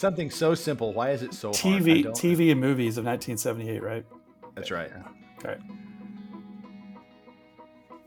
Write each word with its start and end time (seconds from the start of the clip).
Something 0.00 0.30
so 0.30 0.54
simple. 0.54 0.94
Why 0.94 1.10
is 1.10 1.22
it 1.22 1.34
so 1.34 1.50
TV, 1.50 1.60
hard? 1.60 1.82
I 1.90 2.00
don't- 2.00 2.16
TV 2.16 2.50
and 2.52 2.58
movies 2.58 2.96
of 2.96 3.04
1978, 3.04 3.82
right? 3.82 4.06
That's 4.54 4.70
right. 4.70 4.90
All 4.94 5.04
right. 5.44 5.60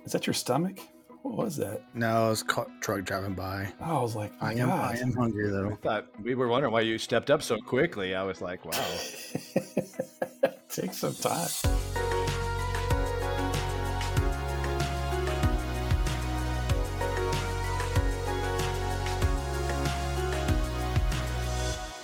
Is 0.04 0.12
that 0.14 0.26
your 0.26 0.34
stomach? 0.34 0.79
What 1.21 1.36
was 1.36 1.56
that? 1.58 1.84
No, 1.94 2.32
it's 2.32 2.42
ca- 2.42 2.66
truck 2.82 3.04
driving 3.04 3.36
by. 3.36 3.71
Oh, 3.79 4.00
I 4.00 4.02
was 4.02 4.16
like, 4.16 4.32
I 4.42 4.56
am, 4.56 4.71
I 4.71 4.98
am 4.98 5.14
hungry 5.14 5.52
though. 5.52 5.68
I 5.68 5.70
though. 5.70 5.76
thought 5.76 6.08
we 6.20 6.34
were 6.34 6.48
wondering 6.48 6.74
why 6.74 6.82
you 6.82 6.98
stepped 6.98 7.29
up 7.29 7.43
so 7.43 7.57
quickly. 7.60 8.16
I 8.16 8.23
was 8.23 8.41
like, 8.41 8.66
wow. 8.66 8.71
Take 10.70 10.94
some 10.94 11.14
time. 11.14 11.48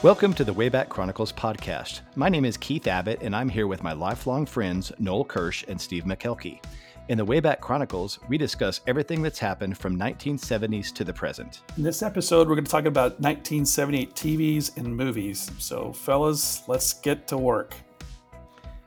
Welcome 0.01 0.33
to 0.35 0.45
the 0.45 0.53
Wayback 0.53 0.87
Chronicles 0.87 1.33
podcast. 1.33 1.99
My 2.15 2.29
name 2.29 2.45
is 2.45 2.55
Keith 2.55 2.87
Abbott, 2.87 3.19
and 3.21 3.35
I'm 3.35 3.49
here 3.49 3.67
with 3.67 3.83
my 3.83 3.91
lifelong 3.91 4.45
friends 4.45 4.93
Noel 4.97 5.25
Kirsch 5.25 5.65
and 5.67 5.79
Steve 5.79 6.05
McKelkey. 6.05 6.63
In 7.09 7.17
the 7.17 7.25
Wayback 7.25 7.59
Chronicles, 7.59 8.17
we 8.29 8.37
discuss 8.37 8.79
everything 8.87 9.21
that's 9.21 9.39
happened 9.39 9.77
from 9.77 9.99
1970s 9.99 10.93
to 10.93 11.03
the 11.03 11.11
present. 11.11 11.63
In 11.75 11.83
this 11.83 12.01
episode, 12.01 12.47
we're 12.47 12.55
going 12.55 12.63
to 12.63 12.71
talk 12.71 12.85
about 12.85 13.19
1978 13.19 14.15
TVs 14.15 14.77
and 14.77 14.95
movies. 14.95 15.51
So, 15.57 15.91
fellas, 15.91 16.63
let's 16.69 16.93
get 16.93 17.27
to 17.27 17.37
work. 17.37 17.75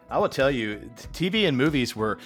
I 0.08 0.16
will 0.16 0.30
tell 0.30 0.50
you, 0.50 0.90
TV 1.12 1.46
and 1.46 1.54
movies 1.54 1.94
were 1.94 2.16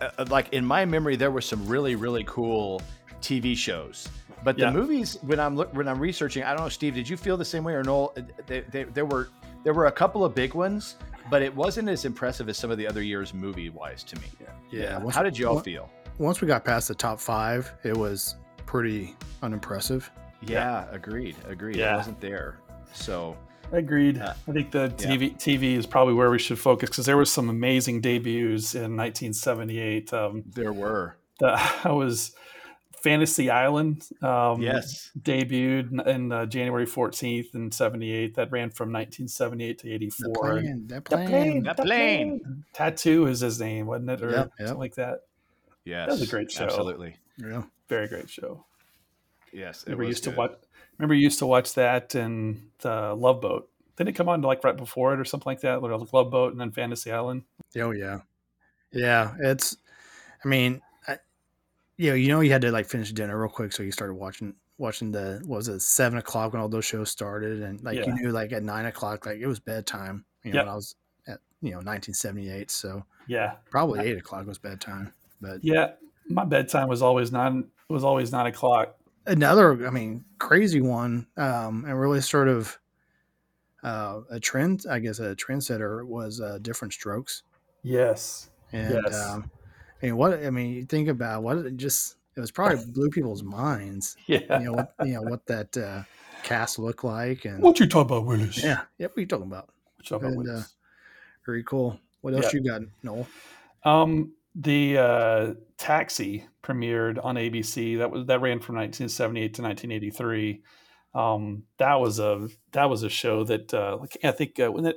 uh, 0.00 0.24
like 0.28 0.52
in 0.52 0.64
my 0.64 0.84
memory. 0.84 1.16
There 1.16 1.32
were 1.32 1.40
some 1.40 1.66
really, 1.66 1.96
really 1.96 2.22
cool 2.28 2.80
TV 3.20 3.56
shows, 3.56 4.08
but 4.46 4.56
the 4.56 4.62
Yeah. 4.62 4.70
movies 4.70 5.18
when 5.22 5.38
I'm 5.40 5.56
look, 5.56 5.74
when 5.74 5.88
I'm 5.88 5.98
researching, 5.98 6.42
I 6.44 6.50
don't 6.54 6.62
know, 6.62 6.68
Steve, 6.68 6.94
did 6.94 7.08
you 7.08 7.16
feel 7.16 7.36
the 7.36 7.44
same 7.44 7.64
way 7.64 7.74
or 7.74 7.82
Noel? 7.82 8.14
They, 8.46 8.60
they, 8.60 8.84
there 8.84 9.04
were 9.04 9.28
there 9.64 9.74
were 9.74 9.86
a 9.86 9.92
couple 9.92 10.24
of 10.24 10.34
big 10.34 10.54
ones, 10.54 10.94
but 11.28 11.42
it 11.42 11.54
wasn't 11.54 11.88
as 11.88 12.04
impressive 12.04 12.48
as 12.48 12.56
some 12.56 12.70
of 12.70 12.78
the 12.78 12.86
other 12.86 13.02
years 13.02 13.34
movie 13.34 13.68
wise 13.70 14.04
to 14.04 14.16
me. 14.16 14.28
Yeah. 14.70 14.98
Once, 14.98 15.14
How 15.16 15.22
did 15.24 15.36
you 15.36 15.48
all 15.48 15.58
feel? 15.60 15.90
Once 16.18 16.40
we 16.40 16.46
got 16.46 16.64
past 16.64 16.86
the 16.88 16.94
top 16.94 17.18
five, 17.20 17.72
it 17.84 17.96
was 17.96 18.36
pretty 18.64 19.16
unimpressive. 19.42 20.08
Yeah, 20.42 20.84
agreed, 20.92 21.34
agreed. 21.48 21.76
It 21.76 21.80
Yeah. 21.80 21.96
wasn't 21.96 22.20
there, 22.20 22.60
so 22.94 23.36
Agreed. 23.72 24.18
Uh, 24.18 24.32
I 24.48 24.52
think 24.52 24.70
the 24.70 24.94
yeah. 25.00 25.06
TV 25.08 25.36
TV 25.36 25.74
is 25.76 25.86
probably 25.86 26.14
where 26.14 26.30
we 26.30 26.38
should 26.38 26.56
focus 26.60 26.88
because 26.88 27.04
there 27.04 27.16
was 27.16 27.32
some 27.32 27.48
amazing 27.50 28.00
debuts 28.00 28.76
in 28.76 28.96
1978. 28.96 30.12
Um, 30.12 30.44
there 30.54 30.72
were. 30.72 31.16
that 31.40 31.58
I 31.84 31.90
was 31.90 32.32
Fantasy 33.10 33.50
Island. 33.50 34.08
Um, 34.20 34.60
Yes, 34.60 35.10
debuted 35.20 35.92
in- 35.92 36.00
in 36.08 36.32
uh, 36.32 36.46
January 36.46 36.86
14th 36.86 37.54
in 37.54 37.70
78. 37.70 38.34
That 38.34 38.50
ran 38.50 38.70
from 38.70 38.90
1978 38.92 39.78
to 39.78 39.84
The 39.86 39.92
84. 39.94 40.32
plane, 40.34 40.86
that 40.88 41.04
The 41.04 41.10
plane. 41.16 41.28
plane, 41.28 41.62
the 41.62 41.74
plane. 41.74 42.64
Tattoo 42.72 43.26
is 43.26 43.40
his 43.40 43.60
name, 43.60 43.86
wasn't 43.86 44.10
it? 44.10 44.22
Or 44.22 44.30
Yep, 44.30 44.52
yep. 44.58 44.68
something 44.68 44.78
like 44.80 44.94
that. 44.96 45.20
yes, 45.84 46.10
was 46.10 46.22
a 46.22 46.26
great 46.26 46.50
show. 46.50 46.64
Absolutely, 46.64 47.16
Yeah. 47.38 47.62
Very 47.88 48.08
great 48.08 48.28
show. 48.28 48.64
yes. 49.52 49.82
It 49.82 49.86
Remember 49.90 50.02
you 50.04 50.08
was 50.08 50.16
used 50.16 50.24
to 50.24 50.30
watch. 50.32 50.52
Remember 50.98 51.14
you 51.14 51.22
used 51.22 51.38
to 51.38 51.46
watch 51.46 51.74
that 51.74 52.14
and 52.16 52.70
the 52.80 53.14
Love 53.14 53.40
Boat. 53.40 53.70
Didn't 53.96 54.08
it 54.10 54.16
come 54.16 54.28
on 54.28 54.40
like 54.42 54.64
right 54.64 54.76
before 54.76 55.14
it 55.14 55.20
or 55.20 55.24
something 55.24 55.48
like 55.50 55.60
that? 55.60 55.78
Or 55.78 55.96
like 55.96 56.12
Love 56.12 56.30
Boat 56.30 56.50
and 56.52 56.60
then 56.60 56.72
Fantasy 56.72 57.12
Island. 57.12 57.44
Oh 57.78 57.92
yeah. 57.92 58.20
Yeah. 58.90 59.34
It's. 59.38 59.76
I 60.44 60.48
mean, 60.48 60.80
I, 61.98 62.14
you 62.14 62.28
know, 62.28 62.40
you 62.40 62.50
had 62.52 62.62
to 62.62 62.70
like 62.70 62.86
finish 62.86 63.12
dinner 63.12 63.38
real 63.40 63.48
quick, 63.50 63.72
so 63.72 63.82
you 63.82 63.90
started 63.92 64.14
watching 64.14 64.54
watching 64.78 65.10
the 65.10 65.40
what 65.46 65.56
was 65.56 65.68
it 65.68 65.80
seven 65.80 66.18
o'clock 66.18 66.52
when 66.52 66.60
all 66.60 66.68
those 66.68 66.84
shows 66.84 67.10
started, 67.10 67.62
and 67.62 67.82
like 67.82 67.96
Yeah. 67.96 68.06
you 68.06 68.14
knew 68.14 68.30
like 68.32 68.52
at 68.52 68.62
nine 68.62 68.86
o'clock 68.86 69.24
like 69.26 69.38
it 69.38 69.46
was 69.46 69.60
bedtime. 69.60 70.24
You 70.44 70.52
know, 70.52 70.56
Yep. 70.58 70.64
when 70.66 70.72
I 70.72 70.76
was 70.76 70.96
at 71.26 71.38
you 71.62 71.70
know 71.70 71.78
1978, 71.78 72.70
so 72.70 73.04
Yeah, 73.26 73.54
probably 73.70 74.00
eight 74.00 74.18
o'clock 74.18 74.46
was 74.46 74.58
bedtime. 74.58 75.12
But 75.40 75.62
yeah. 75.62 75.92
My 76.28 76.44
bedtime 76.44 76.88
was 76.88 77.02
always 77.02 77.30
nine. 77.32 77.68
Was 77.88 78.02
always 78.04 78.32
nine 78.32 78.46
o'clock. 78.46 78.96
another 79.28 79.86
i 79.86 79.90
mean 79.90 80.24
crazy 80.38 80.80
one 80.80 81.26
um 81.36 81.84
and 81.84 81.98
really 82.00 82.20
sort 82.20 82.46
of 82.48 82.78
uh 83.82 84.20
a 84.30 84.38
trend 84.40 84.84
i 84.90 84.98
guess 85.00 85.18
a 85.18 85.34
trendsetter 85.36 86.04
was 86.06 86.40
uh 86.40 86.58
Diff'rent 86.62 86.92
Strokes 86.92 87.42
Yes. 87.82 88.50
and 88.72 88.94
Yes. 89.04 89.14
um 89.28 89.50
i 90.02 90.06
mean 90.06 90.16
what 90.16 90.32
i 90.44 90.50
mean 90.50 90.74
you 90.74 90.84
think 90.84 91.08
about 91.08 91.42
what 91.42 91.58
it 91.58 91.76
just 91.76 92.16
it 92.36 92.40
was 92.40 92.50
probably 92.50 92.84
blew 92.92 93.10
people's 93.10 93.42
minds 93.42 94.16
Yeah. 94.26 94.58
you 94.58 94.64
know 94.66 94.72
what 94.72 94.94
you 95.04 95.14
know 95.14 95.22
what 95.22 95.46
that 95.46 95.76
uh 95.76 96.02
cast 96.42 96.78
looked 96.78 97.02
like 97.04 97.44
and 97.44 97.60
What 97.62 97.80
you 97.80 97.86
talking 97.86 98.16
about, 98.16 98.26
Willis? 98.26 98.62
yeah 98.62 98.82
yeah 98.98 99.06
what 99.08 99.16
are 99.16 99.20
you 99.20 99.26
talking 99.26 99.46
about 99.46 99.68
What 99.96 100.10
you 100.10 100.18
talking 100.18 100.32
about, 100.34 100.46
And, 100.46 100.58
uh, 100.58 100.62
very 101.44 101.64
cool 101.64 101.98
what 102.20 102.34
else 102.34 102.52
Yeah. 102.52 102.60
you 102.60 102.64
got 102.68 102.82
noel 103.02 103.26
Um, 103.84 104.32
the 104.54 104.96
uh, 104.98 105.54
Taxi 105.76 106.46
premiered 106.62 107.22
on 107.22 107.34
ABC. 107.36 107.98
That 107.98 108.10
was 108.10 108.26
that 108.26 108.40
ran 108.40 108.58
from 108.60 108.76
1978 108.76 109.54
to 109.54 109.62
1983. 109.62 110.62
Um, 111.14 111.64
that 111.78 111.94
was 112.00 112.18
a 112.18 112.48
that 112.72 112.88
was 112.88 113.02
a 113.02 113.10
show 113.10 113.44
that 113.44 113.72
uh, 113.74 113.98
like, 114.00 114.16
I 114.24 114.30
think 114.30 114.58
uh, 114.58 114.72
when 114.72 114.86
it 114.86 114.96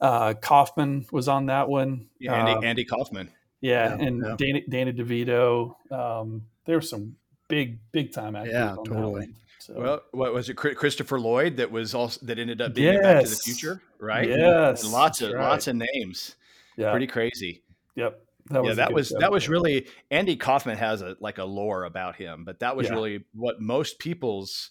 uh, 0.00 0.34
Kaufman 0.34 1.06
was 1.12 1.28
on 1.28 1.46
that 1.46 1.68
one. 1.68 2.08
Yeah, 2.18 2.34
Andy, 2.34 2.52
Um, 2.52 2.64
Andy 2.64 2.84
Kaufman. 2.84 3.30
Yeah, 3.60 3.96
Yeah, 3.96 4.06
and 4.06 4.22
yeah. 4.24 4.34
Dana, 4.38 4.60
Dana 4.68 4.92
DeVito. 4.92 5.74
Um, 5.92 6.42
there 6.64 6.76
were 6.76 6.82
some 6.82 7.16
big 7.48 7.78
big 7.92 8.12
time 8.12 8.36
actors. 8.36 8.52
Yeah, 8.54 8.70
on 8.70 8.76
that 8.76 8.84
totally. 8.84 9.12
one. 9.20 9.34
So, 9.60 9.74
Well, 9.76 10.02
what 10.12 10.32
was 10.32 10.48
it? 10.48 10.54
Christopher 10.54 11.18
Lloyd 11.18 11.56
that 11.56 11.70
was 11.70 11.94
also 11.94 12.24
that 12.26 12.38
ended 12.38 12.60
up 12.60 12.74
being 12.74 12.94
in 12.94 13.02
Back 13.02 13.24
to 13.24 13.30
the 13.30 13.36
Future, 13.36 13.82
right? 13.98 14.28
Yes, 14.28 14.84
And 14.84 14.92
lots 14.92 15.20
of 15.20 15.32
right. 15.32 15.42
lots 15.42 15.66
of 15.66 15.76
names. 15.76 16.36
yeah, 16.76 16.90
Pretty 16.92 17.06
crazy. 17.08 17.62
yep. 17.96 18.22
yeah, 18.50 18.72
that 18.74 18.92
was 18.92 19.08
show. 19.08 19.18
that 19.18 19.30
was 19.32 19.48
really 19.48 19.88
Andy 20.10 20.36
Kaufman 20.36 20.78
has 20.78 21.02
a 21.02 21.16
like 21.20 21.38
a 21.38 21.44
lore 21.44 21.84
about 21.84 22.16
him, 22.16 22.44
but 22.44 22.60
that 22.60 22.76
was 22.76 22.86
Yeah. 22.86 22.94
really 22.94 23.24
what 23.34 23.60
most 23.60 23.98
people's 23.98 24.70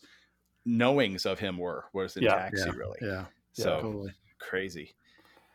knowings 0.65 1.25
of 1.25 1.39
him 1.39 1.57
were 1.57 1.85
was 1.93 2.15
in 2.17 2.23
Yeah. 2.23 2.35
Taxi, 2.35 2.63
yeah 2.65 2.73
really. 2.75 2.97
yeah 3.01 3.25
So 3.53 3.81
totally 3.81 4.13
crazy. 4.39 4.95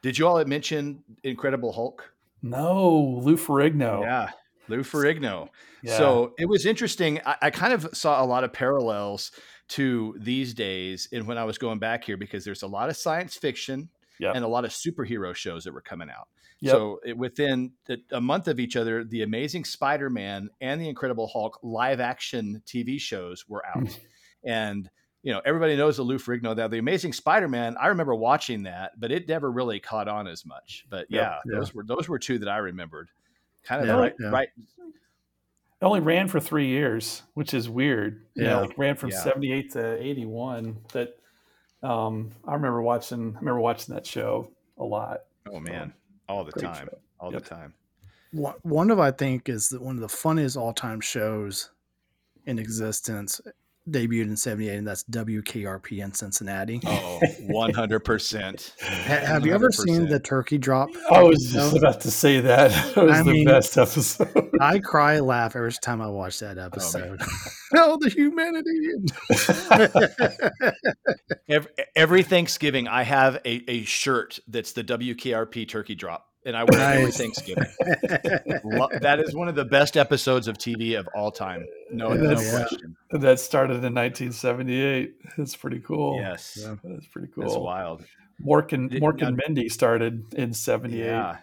Did 0.02 0.18
you 0.18 0.26
all 0.28 0.44
mention 0.44 1.02
Incredible 1.22 1.72
Hulk? 1.72 2.12
No 2.42 3.20
Lou 3.22 3.36
Ferrigno. 3.36 4.02
Yeah, 4.02 4.30
Lou 4.68 4.80
Ferrigno. 4.80 5.48
Yeah. 5.82 5.96
So 5.98 6.34
it 6.38 6.48
was 6.48 6.66
interesting. 6.66 7.20
I, 7.24 7.36
I 7.42 7.50
kind 7.50 7.72
of 7.72 7.88
saw 7.92 8.22
a 8.22 8.26
lot 8.26 8.44
of 8.44 8.52
parallels 8.52 9.32
to 9.68 10.14
these 10.18 10.52
days 10.54 11.08
and 11.12 11.26
when 11.26 11.38
I 11.38 11.44
was 11.44 11.56
going 11.56 11.78
back 11.78 12.04
here 12.04 12.16
because 12.16 12.44
there's 12.44 12.62
a 12.62 12.66
lot 12.66 12.90
of 12.90 12.96
science 12.96 13.36
fiction 13.36 13.88
Yep. 14.18 14.36
and 14.36 14.44
a 14.44 14.48
lot 14.48 14.64
of 14.64 14.70
superhero 14.70 15.34
shows 15.34 15.64
that 15.64 15.72
were 15.74 15.80
coming 15.80 16.08
out. 16.08 16.28
Yep. 16.60 16.70
So 16.70 17.00
it, 17.04 17.16
within 17.18 17.72
the, 17.86 17.98
a 18.12 18.20
month 18.20 18.46
of 18.46 18.60
each 18.60 18.76
other, 18.76 19.02
the 19.02 19.22
Amazing 19.22 19.64
Spider-Man 19.64 20.48
and 20.60 20.80
the 20.80 20.88
Incredible 20.88 21.26
Hulk 21.26 21.58
live 21.64 21.98
action 21.98 22.62
TV 22.64 23.00
shows 23.00 23.48
were 23.48 23.66
out, 23.66 23.98
and 24.44 24.88
you 25.22 25.32
know 25.32 25.40
everybody 25.44 25.76
knows 25.76 25.96
the 25.96 26.02
Lou 26.02 26.18
Ferrigno. 26.18 26.54
That 26.56 26.70
the 26.70 26.78
Amazing 26.78 27.12
Spider-Man, 27.12 27.76
I 27.78 27.88
remember 27.88 28.14
watching 28.14 28.64
that, 28.64 28.98
but 28.98 29.10
it 29.12 29.28
never 29.28 29.50
really 29.50 29.80
caught 29.80 30.08
on 30.08 30.26
as 30.26 30.44
much. 30.46 30.84
But 30.90 31.06
Yep. 31.10 31.22
yeah, 31.22 31.38
Yeah. 31.52 31.58
those 31.58 31.74
were 31.74 31.84
those 31.84 32.08
were 32.08 32.18
two 32.18 32.38
that 32.40 32.48
I 32.48 32.58
remembered. 32.58 33.10
Kind 33.64 33.82
of 33.82 33.88
Yeah, 33.88 33.94
right, 33.94 34.14
yeah. 34.18 34.28
right. 34.30 34.48
It 34.58 35.84
only 35.84 36.00
ran 36.00 36.28
for 36.28 36.38
three 36.40 36.68
years, 36.68 37.22
which 37.34 37.54
is 37.54 37.68
weird. 37.68 38.24
You 38.34 38.44
know, 38.44 38.50
Yeah. 38.50 38.60
like 38.60 38.78
ran 38.78 38.96
from 38.96 39.10
Yeah. 39.10 39.20
78 39.20 39.72
to 39.72 40.00
81. 40.02 40.78
That 40.92 41.16
um, 41.82 42.30
I 42.46 42.54
remember 42.54 42.80
watching. 42.82 43.34
I 43.34 43.38
remember 43.40 43.60
watching 43.60 43.94
that 43.94 44.06
show 44.06 44.50
a 44.78 44.84
lot. 44.84 45.22
Oh 45.46 45.58
man, 45.58 45.92
all 46.28 46.44
the 46.44 46.52
Great 46.52 46.64
time, 46.64 46.86
show. 46.88 46.98
all 47.18 47.32
Yep. 47.32 47.42
the 47.42 47.48
time. 47.48 47.74
one 48.30 48.54
one 48.62 48.90
of 48.90 48.98
I 49.00 49.10
think 49.10 49.48
is 49.48 49.68
the, 49.70 49.80
one 49.80 49.96
of 49.96 50.00
the 50.00 50.08
funniest 50.08 50.56
all 50.56 50.72
time 50.72 51.00
shows 51.00 51.70
in 52.46 52.58
existence. 52.60 53.40
Debuted 53.90 54.22
in 54.28 54.36
'78, 54.36 54.76
and 54.76 54.86
that's 54.86 55.02
WKRP 55.04 56.04
in 56.04 56.14
Cincinnati. 56.14 56.80
Oh, 56.86 57.20
100 57.40 58.00
percent. 58.00 58.74
Have 58.80 59.44
you 59.44 59.52
ever 59.52 59.72
seen 59.72 60.08
the 60.08 60.20
turkey 60.20 60.56
drop? 60.56 60.88
I 61.10 61.22
was 61.24 61.52
No? 61.52 61.62
just 61.62 61.76
about 61.76 62.00
to 62.02 62.10
say 62.12 62.40
that. 62.40 62.70
It 62.96 63.02
was 63.02 63.12
I 63.12 63.22
the 63.24 63.32
mean- 63.32 63.44
best 63.46 63.76
episode. 63.76 64.50
I 64.60 64.78
cry, 64.78 65.18
laugh 65.18 65.56
every 65.56 65.72
time 65.72 66.00
I 66.00 66.06
watch 66.06 66.38
that 66.38 66.58
oh, 66.58 66.62
episode. 66.66 67.20
Oh, 67.20 67.26
oh, 67.74 67.98
the 68.00 68.08
humanity! 68.10 68.70
Every, 71.48 71.70
every 71.96 72.22
Thanksgiving, 72.22 72.86
I 72.86 73.02
have 73.02 73.36
a, 73.44 73.68
a 73.68 73.82
shirt 73.84 74.38
that's 74.46 74.72
the 74.72 74.84
WKRP 74.84 75.68
turkey 75.68 75.96
drop, 75.96 76.26
and 76.44 76.56
I 76.56 76.64
wear 76.64 76.80
it 76.80 77.00
every 77.00 77.12
Thanksgiving. 77.12 77.64
That 79.00 79.20
is 79.24 79.34
one 79.34 79.48
of 79.48 79.54
the 79.54 79.64
best 79.64 79.96
episodes 79.96 80.48
of 80.48 80.56
TV 80.58 80.98
of 80.98 81.08
all 81.14 81.30
time. 81.30 81.66
No, 81.90 82.12
no 82.14 82.34
question. 82.34 82.96
that 83.10 83.40
started 83.40 83.84
in 83.84 83.94
1978. 83.94 85.14
It's 85.38 85.56
pretty 85.56 85.80
cool. 85.80 86.16
Yes, 86.20 86.58
Yeah. 86.60 86.76
that's 86.84 87.06
pretty 87.08 87.28
cool. 87.34 87.44
that's 87.44 87.56
wild. 87.56 88.04
Mork 88.44 88.72
and 88.72 88.90
Mork 88.92 89.20
now- 89.20 89.28
and 89.28 89.36
Mindy 89.46 89.68
started 89.68 90.34
in 90.34 90.52
78. 90.52 90.98
Yeah, 91.06 91.38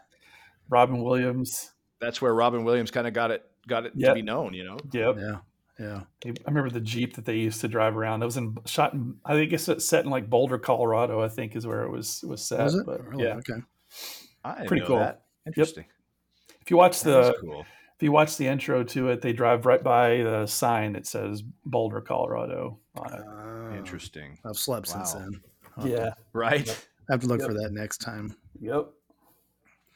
Robin 0.69 1.01
Williams. 1.03 1.71
that's 2.01 2.21
where 2.21 2.33
Robin 2.33 2.63
Williams 2.63 2.91
kind 2.91 3.07
of 3.07 3.13
got 3.13 3.31
it 3.31 3.43
got 3.67 3.85
it 3.85 3.97
to 3.99 4.13
be 4.13 4.21
known. 4.21 4.53
You 4.53 4.63
know, 4.65 4.77
Yep. 4.91 5.15
yeah, 5.19 5.37
yeah. 5.79 6.01
I 6.25 6.33
remember 6.47 6.69
the 6.69 6.79
Jeep 6.81 7.15
that 7.15 7.25
they 7.25 7.37
used 7.37 7.61
to 7.61 7.67
drive 7.67 7.95
around. 7.95 8.21
It 8.21 8.25
was 8.25 8.37
in 8.37 8.57
shot 8.65 8.93
in 8.93 9.15
I 9.25 9.33
think 9.33 9.53
it's 9.53 9.85
set 9.85 10.03
in 10.03 10.09
like 10.11 10.29
Boulder, 10.29 10.57
Colorado, 10.57 11.21
I 11.21 11.29
think 11.29 11.55
is 11.55 11.65
where 11.67 11.83
it 11.83 11.91
was 11.91 12.23
was 12.27 12.45
set. 12.45 12.63
Was 12.63 12.75
it? 12.75 12.85
But 12.85 13.05
Really? 13.07 13.23
yeah. 13.23 13.35
Okay. 13.35 13.61
I 14.59 14.65
Pretty 14.65 14.81
know 14.81 14.87
cool. 14.87 14.99
that. 14.99 15.23
Interesting. 15.45 15.85
If 16.61 16.69
you 16.71 16.77
watch 16.77 17.01
the 17.01 17.35
cool. 17.41 17.61
if 17.95 18.03
you 18.03 18.11
watch 18.11 18.37
the 18.37 18.47
intro 18.47 18.83
to 18.83 19.09
it, 19.09 19.21
they 19.21 19.33
drive 19.33 19.65
right 19.65 19.83
by 19.83 20.17
the 20.23 20.45
sign 20.45 20.93
that 20.93 21.05
says 21.07 21.41
Boulder, 21.65 22.01
Colorado 22.01 22.79
on 22.97 23.13
it. 23.13 23.21
Oh, 23.27 23.75
Interesting. 23.75 24.37
I've 24.45 24.57
slept 24.57 24.87
since 24.87 25.13
then. 25.13 25.41
I'll 25.77 25.83
have 25.83 25.91
to- 25.91 25.97
Yeah. 25.97 26.13
Right. 26.33 26.69
I 27.09 27.13
have 27.13 27.21
to 27.21 27.27
look 27.27 27.39
Yep. 27.39 27.47
for 27.49 27.53
that 27.55 27.71
next 27.71 27.99
time. 27.99 28.35
Yep. 28.59 28.87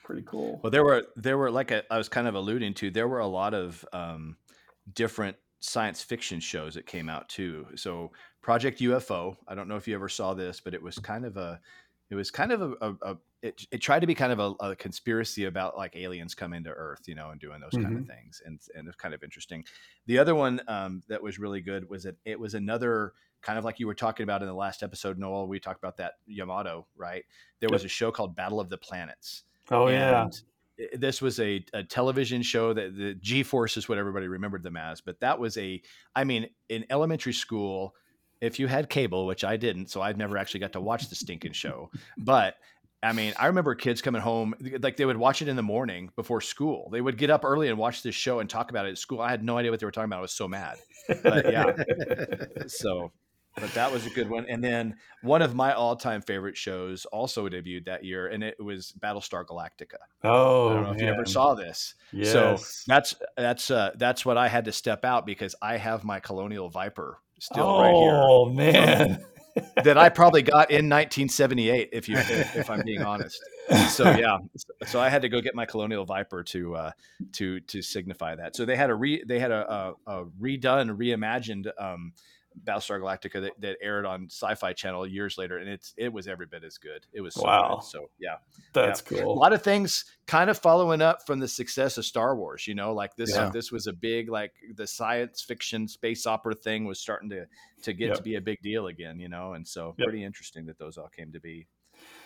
Pretty 0.03 0.23
cool. 0.25 0.59
Well, 0.63 0.71
there 0.71 0.83
were 0.83 1.05
there 1.15 1.37
were 1.37 1.49
like 1.51 1.71
I 1.71 1.83
I 1.89 1.97
was 1.97 2.09
kind 2.09 2.27
of 2.27 2.35
alluding 2.35 2.73
to. 2.75 2.89
There 2.91 3.07
were 3.07 3.19
a 3.19 3.27
lot 3.27 3.53
of 3.53 3.85
um, 3.93 4.35
different 4.93 5.37
science 5.61 6.01
fiction 6.03 6.41
shows 6.41 6.73
that 6.73 6.85
came 6.85 7.07
out 7.07 7.29
too. 7.29 7.67
So 7.75 8.11
Project 8.41 8.79
UFO. 8.81 9.37
I 9.47 9.55
don't 9.55 9.69
know 9.69 9.77
if 9.77 9.87
you 9.87 9.95
ever 9.95 10.09
saw 10.09 10.33
this, 10.33 10.59
but 10.59 10.73
it 10.73 10.81
was 10.81 10.97
kind 10.99 11.23
of 11.25 11.37
a 11.37 11.61
it 12.09 12.15
was 12.15 12.31
kind 12.31 12.51
of 12.51 12.61
a, 12.61 12.71
a, 12.81 13.11
a 13.13 13.17
it, 13.43 13.67
it 13.71 13.77
tried 13.79 13.99
to 13.99 14.07
be 14.07 14.15
kind 14.15 14.31
of 14.31 14.39
a, 14.39 14.65
a 14.65 14.75
conspiracy 14.75 15.45
about 15.45 15.77
like 15.77 15.97
aliens 15.97 16.33
coming 16.33 16.63
to 16.63 16.69
Earth, 16.69 17.01
you 17.07 17.13
know, 17.13 17.31
and 17.31 17.41
doing 17.41 17.59
those 17.59 17.73
kind 17.73 17.97
of 17.99 18.07
things, 18.07 18.41
and 18.45 18.57
and 18.73 18.87
it's 18.87 18.95
kind 18.95 19.13
of 19.13 19.21
interesting. 19.21 19.65
The 20.07 20.17
other 20.17 20.33
one 20.33 20.61
um, 20.69 21.03
that 21.09 21.21
was 21.21 21.37
really 21.37 21.59
good 21.59 21.89
was 21.89 22.03
that 22.03 22.15
it 22.23 22.39
was 22.39 22.53
another 22.53 23.13
kind 23.41 23.59
of 23.59 23.65
like 23.65 23.81
you 23.81 23.85
were 23.85 23.93
talking 23.93 24.23
about 24.23 24.41
in 24.41 24.47
the 24.47 24.53
last 24.53 24.81
episode, 24.81 25.19
Noel. 25.19 25.47
We 25.47 25.59
talked 25.59 25.77
about 25.77 25.97
that 25.97 26.13
Yamato, 26.25 26.87
right? 26.95 27.25
There 27.59 27.69
was 27.69 27.83
a 27.83 27.89
show 27.89 28.11
called 28.11 28.33
Battle 28.33 28.61
of 28.61 28.69
the 28.69 28.77
Planets. 28.77 29.43
Oh 29.69 29.89
yeah. 29.89 30.29
This 30.93 31.21
was 31.21 31.39
a, 31.39 31.63
a 31.73 31.83
television 31.83 32.41
show 32.41 32.73
that 32.73 32.97
the 32.97 33.13
G 33.15 33.43
Force 33.43 33.75
is 33.77 33.87
what 33.87 33.97
everybody 33.97 34.27
remembered 34.27 34.63
them 34.63 34.77
as, 34.77 35.01
but 35.01 35.19
that 35.19 35.37
was 35.37 35.57
a, 35.57 35.81
I 36.15 36.23
mean, 36.23 36.47
in 36.69 36.85
elementary 36.89 37.33
school, 37.33 37.93
if 38.41 38.57
you 38.57 38.67
had 38.67 38.89
cable, 38.89 39.27
which 39.27 39.43
I 39.43 39.55
didn't, 39.55 39.91
so 39.91 40.01
I've 40.01 40.17
never 40.17 40.37
actually 40.37 40.61
got 40.61 40.73
to 40.73 40.81
watch 40.81 41.09
the 41.09 41.15
stinking 41.15 41.51
show, 41.51 41.91
but 42.17 42.55
I 43.03 43.11
mean, 43.13 43.33
I 43.37 43.47
remember 43.47 43.75
kids 43.75 44.01
coming 44.01 44.21
home, 44.21 44.55
like 44.79 44.95
they 44.97 45.05
would 45.05 45.17
watch 45.17 45.41
it 45.41 45.47
in 45.47 45.55
the 45.55 45.63
morning 45.63 46.09
before 46.15 46.41
school. 46.41 46.89
They 46.91 47.01
would 47.01 47.17
get 47.17 47.29
up 47.29 47.43
early 47.43 47.67
and 47.69 47.77
watch 47.77 48.01
this 48.01 48.15
show 48.15 48.39
and 48.39 48.49
talk 48.49 48.69
about 48.69 48.85
it 48.85 48.91
at 48.91 48.97
school. 48.97 49.19
I 49.19 49.29
had 49.29 49.43
no 49.43 49.57
idea 49.57 49.71
what 49.71 49.79
they 49.79 49.85
were 49.85 49.91
talking 49.91 50.09
about. 50.09 50.19
I 50.19 50.21
was 50.21 50.31
so 50.31 50.47
mad. 50.47 50.77
But 51.21 51.51
yeah, 51.51 51.73
so 52.67 53.11
but 53.55 53.71
that 53.73 53.91
was 53.91 54.05
a 54.07 54.09
good 54.09 54.29
one 54.29 54.45
and 54.49 54.63
then 54.63 54.95
one 55.21 55.41
of 55.41 55.53
my 55.53 55.73
all-time 55.73 56.21
favorite 56.21 56.57
shows 56.57 57.05
also 57.05 57.47
debuted 57.47 57.85
that 57.85 58.03
year 58.03 58.27
and 58.27 58.43
it 58.43 58.55
was 58.59 58.93
battlestar 58.99 59.45
galactica 59.45 59.97
Oh, 60.23 60.69
i 60.69 60.73
don't 60.73 60.83
know 60.83 60.91
if 60.93 61.01
you 61.01 61.07
ever 61.07 61.25
saw 61.25 61.53
this 61.53 61.93
Yes. 62.11 62.31
so 62.31 62.57
that's 62.87 63.15
that's 63.37 63.69
uh 63.69 63.91
that's 63.95 64.25
what 64.25 64.37
i 64.37 64.47
had 64.47 64.65
to 64.65 64.71
step 64.71 65.05
out 65.05 65.25
because 65.25 65.53
i 65.61 65.77
have 65.77 66.03
my 66.03 66.19
colonial 66.19 66.69
viper 66.69 67.19
still 67.39 67.79
right 67.79 67.93
here 67.93 68.21
oh 68.23 68.49
man. 68.49 69.23
That 69.83 69.97
i 69.97 70.09
probably 70.09 70.41
got 70.41 70.71
in 70.71 70.89
1978 70.89 71.89
if 71.91 72.09
you 72.09 72.17
if, 72.17 72.55
if 72.55 72.69
i'm 72.69 72.81
being 72.83 73.01
honest. 73.01 73.39
So 73.89 74.03
yeah. 74.17 74.37
So 74.85 74.99
i 74.99 75.09
had 75.09 75.21
to 75.21 75.29
go 75.29 75.41
get 75.41 75.55
my 75.55 75.65
colonial 75.65 76.05
viper 76.05 76.43
to 76.43 76.75
uh 76.75 76.91
to 77.33 77.59
to 77.61 77.81
signify 77.81 78.35
that. 78.35 78.55
So 78.55 78.65
they 78.65 78.75
had 78.75 78.89
a 78.89 78.95
re 78.95 79.23
they 79.25 79.39
had 79.39 79.51
a, 79.51 79.93
a, 80.07 80.21
a 80.21 80.25
redone 80.41 80.97
reimagined 80.97 81.67
um 81.79 82.13
Battlestar 82.63 82.99
Galactica 82.99 83.41
that, 83.41 83.53
that 83.59 83.77
aired 83.81 84.05
on 84.05 84.25
Sci-Fi 84.29 84.73
Channel 84.73 85.07
years 85.07 85.37
later, 85.37 85.57
and 85.57 85.69
it's 85.69 85.93
it 85.97 86.11
was 86.11 86.27
every 86.27 86.45
bit 86.45 86.63
as 86.63 86.77
good. 86.77 87.05
It 87.13 87.21
was 87.21 87.33
so 87.35 87.43
Wow. 87.43 87.77
Good. 87.81 87.87
So 87.89 88.09
yeah, 88.19 88.35
That's 88.73 89.01
a 89.01 89.03
cool. 89.03 89.31
A 89.31 89.39
lot 89.39 89.53
of 89.53 89.61
things 89.61 90.05
kind 90.27 90.49
of 90.49 90.57
following 90.57 91.01
up 91.01 91.25
from 91.25 91.39
the 91.39 91.47
success 91.47 91.97
of 91.97 92.05
Star 92.05 92.35
Wars. 92.35 92.67
You 92.67 92.75
know, 92.75 92.93
like 92.93 93.15
this 93.15 93.31
Yeah. 93.35 93.49
this 93.49 93.71
was 93.71 93.87
a 93.87 93.93
big 93.93 94.29
like 94.29 94.53
the 94.75 94.87
science 94.87 95.41
fiction 95.41 95.87
space 95.87 96.25
opera 96.25 96.55
thing 96.55 96.85
was 96.85 96.99
starting 96.99 97.29
to 97.31 97.45
to 97.83 97.93
get 97.93 98.07
Yep. 98.09 98.17
to 98.17 98.23
be 98.23 98.35
a 98.35 98.41
big 98.41 98.59
deal 98.61 98.87
again. 98.87 99.19
You 99.19 99.29
know, 99.29 99.53
and 99.53 99.67
so 99.67 99.95
Yep. 99.97 100.05
pretty 100.07 100.23
interesting 100.23 100.65
that 100.67 100.77
those 100.77 100.97
all 100.97 101.09
came 101.09 101.31
to 101.33 101.39
be. 101.39 101.67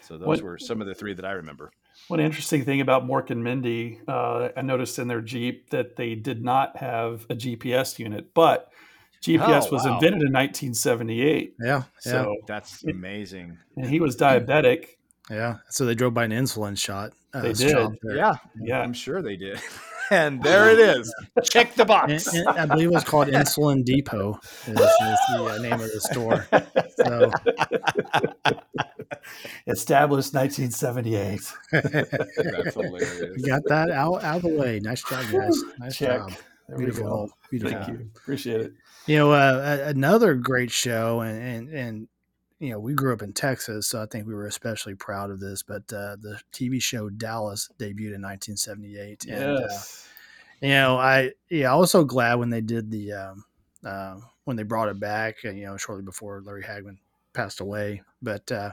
So 0.01 0.17
those 0.17 0.27
What- 0.27 0.41
were 0.41 0.57
some 0.57 0.81
of 0.81 0.87
the 0.87 0.95
three 0.95 1.13
that 1.13 1.25
I 1.25 1.31
remember. 1.33 1.71
One 2.07 2.19
interesting 2.19 2.63
thing 2.63 2.79
about 2.79 3.05
Mork 3.07 3.31
and 3.31 3.43
Mindy, 3.43 3.99
uh, 4.07 4.49
I 4.55 4.61
noticed 4.61 4.99
in 4.99 5.07
their 5.07 5.19
Jeep 5.21 5.71
that 5.71 5.95
they 5.95 6.13
did 6.15 6.43
not 6.43 6.77
have 6.77 7.25
a 7.29 7.33
GPS 7.35 7.97
unit, 7.99 8.33
but 8.35 8.71
GPS 9.21 9.65
Oh, 9.67 9.71
was 9.71 9.83
wow. 9.85 9.95
invented 9.95 10.23
in 10.23 10.31
1978. 10.33 11.55
Yeah, 11.59 11.65
yeah, 11.67 11.83
So, 11.99 12.35
That's 12.47 12.83
It- 12.83 12.95
amazing. 12.95 13.57
and 13.75 13.85
he 13.87 13.99
was 13.99 14.15
diabetic. 14.15 14.97
yeah. 15.29 15.57
So 15.69 15.85
they 15.85 15.95
drove 15.95 16.13
by 16.13 16.23
an 16.25 16.31
insulin 16.31 16.77
shot. 16.77 17.13
uh, 17.33 17.41
They 17.41 17.53
did. 17.53 17.75
Yeah, 18.03 18.35
Yeah. 18.61 18.79
I'm 18.81 18.93
sure 18.93 19.21
they 19.21 19.35
did. 19.35 19.59
and 20.11 20.41
there 20.41 20.69
it 20.69 20.79
is. 20.79 21.13
Check 21.43 21.75
the 21.75 21.83
box. 21.85 22.27
and 22.33 22.47
I 22.47 22.65
believe 22.65 22.87
it 22.89 22.93
was 22.93 23.03
called 23.03 23.27
Insulin 23.27 23.83
Depot. 23.83 24.39
Is, 24.65 24.69
is 24.69 24.77
the 24.77 25.45
uh, 25.45 25.57
name 25.61 25.73
of 25.73 25.79
the 25.81 25.99
store. 26.01 26.47
So 26.95 27.31
Established 29.67 30.33
1978. 30.33 31.41
That's 31.71 32.73
hilarious. 32.73 33.41
got 33.45 33.61
that 33.67 33.89
out, 33.91 34.23
out 34.23 34.37
of 34.37 34.41
the 34.43 34.49
way. 34.57 34.79
Nice 34.79 35.03
job, 35.03 35.25
guys. 35.31 35.61
Nice 35.79 35.97
Check. 35.97 36.19
job. 36.19 36.31
There 36.67 36.77
we 36.77 36.85
Beautiful. 36.85 37.27
go. 37.27 37.29
Beautiful. 37.51 37.77
Thank 37.79 37.87
you. 37.99 38.09
Appreciate 38.15 38.61
it. 38.61 38.73
You 39.07 39.17
know, 39.17 39.31
uh, 39.31 39.83
another 39.85 40.35
great 40.35 40.71
show, 40.71 41.21
and, 41.21 41.41
and 41.41 41.69
and 41.69 42.07
you 42.59 42.71
know, 42.71 42.79
we 42.79 42.93
grew 42.93 43.13
up 43.13 43.21
in 43.21 43.33
Texas, 43.33 43.87
so 43.87 44.01
I 44.01 44.05
think 44.07 44.27
we 44.27 44.33
were 44.33 44.47
especially 44.47 44.95
proud 44.95 45.29
of 45.31 45.39
this. 45.39 45.63
But 45.63 45.83
uh, 45.93 46.17
the 46.19 46.39
TV 46.51 46.81
show 46.81 47.09
Dallas 47.09 47.69
debuted 47.79 48.15
in 48.15 48.21
1978, 48.21 49.25
and 49.25 49.59
uh, 49.59 49.79
you 50.61 50.69
know, 50.69 50.97
I 50.97 51.31
yeah, 51.49 51.71
I 51.71 51.75
was 51.75 51.91
so 51.91 52.03
glad 52.03 52.35
when 52.35 52.49
they 52.49 52.61
did 52.61 52.91
the 52.91 53.13
um, 53.13 53.45
uh, 53.83 54.19
when 54.45 54.57
they 54.57 54.63
brought 54.63 54.89
it 54.89 54.99
back. 54.99 55.37
uh, 55.45 55.51
You 55.51 55.65
know, 55.67 55.77
shortly 55.77 56.03
before 56.03 56.41
Larry 56.41 56.63
Hagman 56.63 56.97
passed 57.33 57.61
away, 57.61 58.03
but. 58.21 58.51
Uh, 58.51 58.71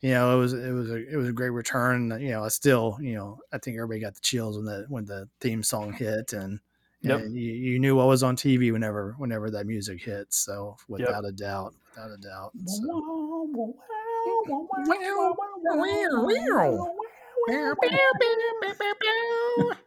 you 0.00 0.10
know, 0.10 0.36
it 0.36 0.38
was 0.38 0.52
it 0.52 0.72
was 0.72 0.90
a 0.90 1.12
it 1.12 1.16
was 1.16 1.28
a 1.28 1.32
great 1.32 1.50
return. 1.50 2.10
You 2.20 2.32
know, 2.32 2.44
I 2.44 2.48
still, 2.48 2.98
you 3.00 3.14
know, 3.14 3.40
I 3.52 3.58
think 3.58 3.76
everybody 3.78 4.00
got 4.00 4.14
the 4.14 4.20
chills 4.20 4.56
when 4.56 4.66
the 4.66 4.84
when 4.88 5.06
the 5.06 5.28
theme 5.40 5.62
song 5.62 5.94
hit, 5.94 6.34
and 6.34 6.60
Yep. 7.04 7.20
and 7.20 7.36
you, 7.36 7.52
you 7.52 7.78
knew 7.78 7.96
what 7.96 8.06
was 8.06 8.22
on 8.22 8.36
TV 8.36 8.72
whenever 8.72 9.14
whenever 9.18 9.50
that 9.50 9.66
music 9.66 10.02
hits. 10.02 10.38
So 10.38 10.76
without 10.88 11.24
a 11.24 11.32
doubt, 11.32 11.74
without 11.94 12.10
a 12.10 12.16
doubt. 12.16 12.52
So, 12.66 13.74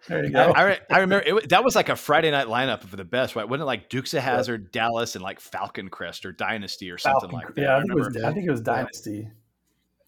There 0.07 0.23
you 0.23 0.29
go. 0.29 0.53
I, 0.55 0.79
I 0.91 0.99
remember 0.99 1.25
it, 1.25 1.49
that 1.49 1.63
was 1.63 1.75
like 1.75 1.89
a 1.89 1.95
Friday 1.95 2.31
night 2.31 2.47
lineup 2.47 2.83
for 2.83 2.95
the 2.95 3.03
best, 3.03 3.35
right? 3.35 3.47
Wasn't 3.47 3.63
it 3.63 3.65
like 3.65 3.89
Dukes 3.89 4.13
of 4.13 4.23
Hazzard, 4.23 4.71
Dallas, 4.71 5.15
and 5.15 5.23
like 5.23 5.39
Falcon 5.39 5.89
Crest 5.89 6.25
or 6.25 6.31
Dynasty 6.31 6.91
or 6.91 6.97
something 6.97 7.31
Falcon- 7.31 7.47
like 7.47 7.55
that? 7.55 7.61
Yeah, 7.61 7.75
I 7.75 7.77
I 7.77 7.81
think, 7.81 7.91
it 7.91 7.95
was. 7.95 8.17
I 8.17 8.33
think 8.33 8.47
it 8.47 8.51
was 8.51 8.61
Dynasty. 8.61 9.27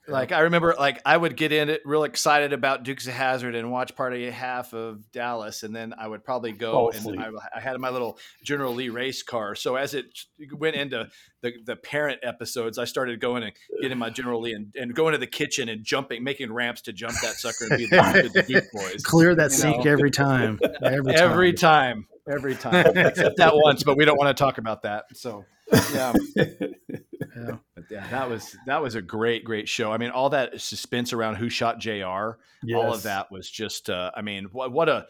Like 0.09 0.31
I 0.31 0.41
remember, 0.41 0.75
like 0.77 1.01
I 1.05 1.15
would 1.15 1.35
get 1.35 1.51
in 1.51 1.69
it 1.69 1.81
real 1.85 2.03
excited 2.03 2.53
about 2.53 2.83
Dukes 2.83 3.07
of 3.07 3.13
Hazzard 3.13 3.55
and 3.55 3.71
watch 3.71 3.95
part 3.95 4.13
of 4.13 4.21
half 4.33 4.73
of 4.73 5.11
Dallas, 5.11 5.63
and 5.63 5.75
then 5.75 5.93
I 5.97 6.07
would 6.07 6.23
probably 6.23 6.51
go 6.51 6.71
Fall 6.71 6.91
and. 6.91 7.19
I, 7.19 7.29
I 7.55 7.59
had 7.59 7.77
my 7.79 7.89
little 7.89 8.17
General 8.43 8.73
Lee 8.73 8.89
race 8.89 9.23
car. 9.23 9.55
So 9.55 9.75
as 9.75 9.93
it 9.93 10.05
went 10.53 10.75
into 10.75 11.07
the 11.41 11.53
the 11.65 11.75
parent 11.75 12.19
episodes, 12.23 12.77
I 12.77 12.85
started 12.85 13.19
going 13.19 13.43
and 13.43 13.53
getting 13.81 13.97
my 13.97 14.09
General 14.09 14.41
Lee 14.41 14.53
and, 14.53 14.73
and 14.75 14.93
going 14.93 15.13
to 15.13 15.17
the 15.17 15.27
kitchen 15.27 15.69
and 15.69 15.83
jumping, 15.83 16.23
making 16.23 16.51
ramps 16.51 16.81
to 16.83 16.93
jump 16.93 17.13
that 17.21 17.35
sucker 17.35 17.65
and 17.69 17.77
be 17.77 17.85
the, 17.85 18.31
the 18.33 18.43
Duke 18.43 18.65
boys. 18.73 19.03
clear 19.03 19.35
that 19.35 19.51
sink 19.51 19.85
know. 19.85 19.91
every 19.91 20.11
time. 20.11 20.59
Every 20.81 21.13
time. 21.13 21.29
Every 21.29 21.53
time, 21.53 22.07
every 22.27 22.55
time, 22.55 22.97
except 22.97 23.37
that 23.37 23.55
once, 23.55 23.83
but 23.83 23.97
we 23.97 24.05
don't 24.05 24.17
want 24.17 24.35
to 24.35 24.41
talk 24.41 24.57
about 24.57 24.83
that. 24.83 25.05
So, 25.13 25.45
yeah, 25.93 26.13
Yeah. 27.47 27.55
but 27.75 27.85
yeah, 27.89 28.07
that 28.09 28.29
was 28.29 28.55
that 28.67 28.81
was 28.81 28.95
a 28.95 29.01
great, 29.01 29.43
great 29.43 29.67
show. 29.69 29.91
I 29.91 29.97
mean, 29.97 30.09
all 30.11 30.29
that 30.31 30.59
suspense 30.61 31.13
around 31.13 31.35
who 31.35 31.49
shot 31.49 31.79
J.R. 31.79 32.37
all 32.75 32.93
of 32.93 33.03
that 33.03 33.31
was 33.31 33.49
just. 33.49 33.89
Uh, 33.89 34.11
I 34.15 34.21
mean, 34.21 34.45
what 34.51 34.71
what 34.71 34.89
a 34.89 35.05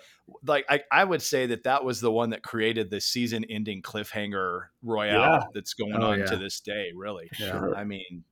like. 0.45 0.65
I, 0.69 0.81
I 0.91 1.03
would 1.03 1.21
say 1.21 1.47
that 1.47 1.63
that 1.63 1.83
was 1.83 2.01
the 2.01 2.11
one 2.11 2.29
that 2.31 2.43
created 2.43 2.89
the 2.91 3.01
season-ending 3.01 3.81
cliffhanger 3.81 4.65
royale 4.83 5.19
Yeah. 5.19 5.43
that's 5.53 5.73
going 5.73 5.95
Oh, 5.95 6.11
on 6.11 6.19
yeah. 6.19 6.25
to 6.25 6.37
this 6.37 6.59
day. 6.59 6.91
Really, 6.95 7.29
Yeah. 7.39 7.71
I 7.75 7.83
mean. 7.83 8.23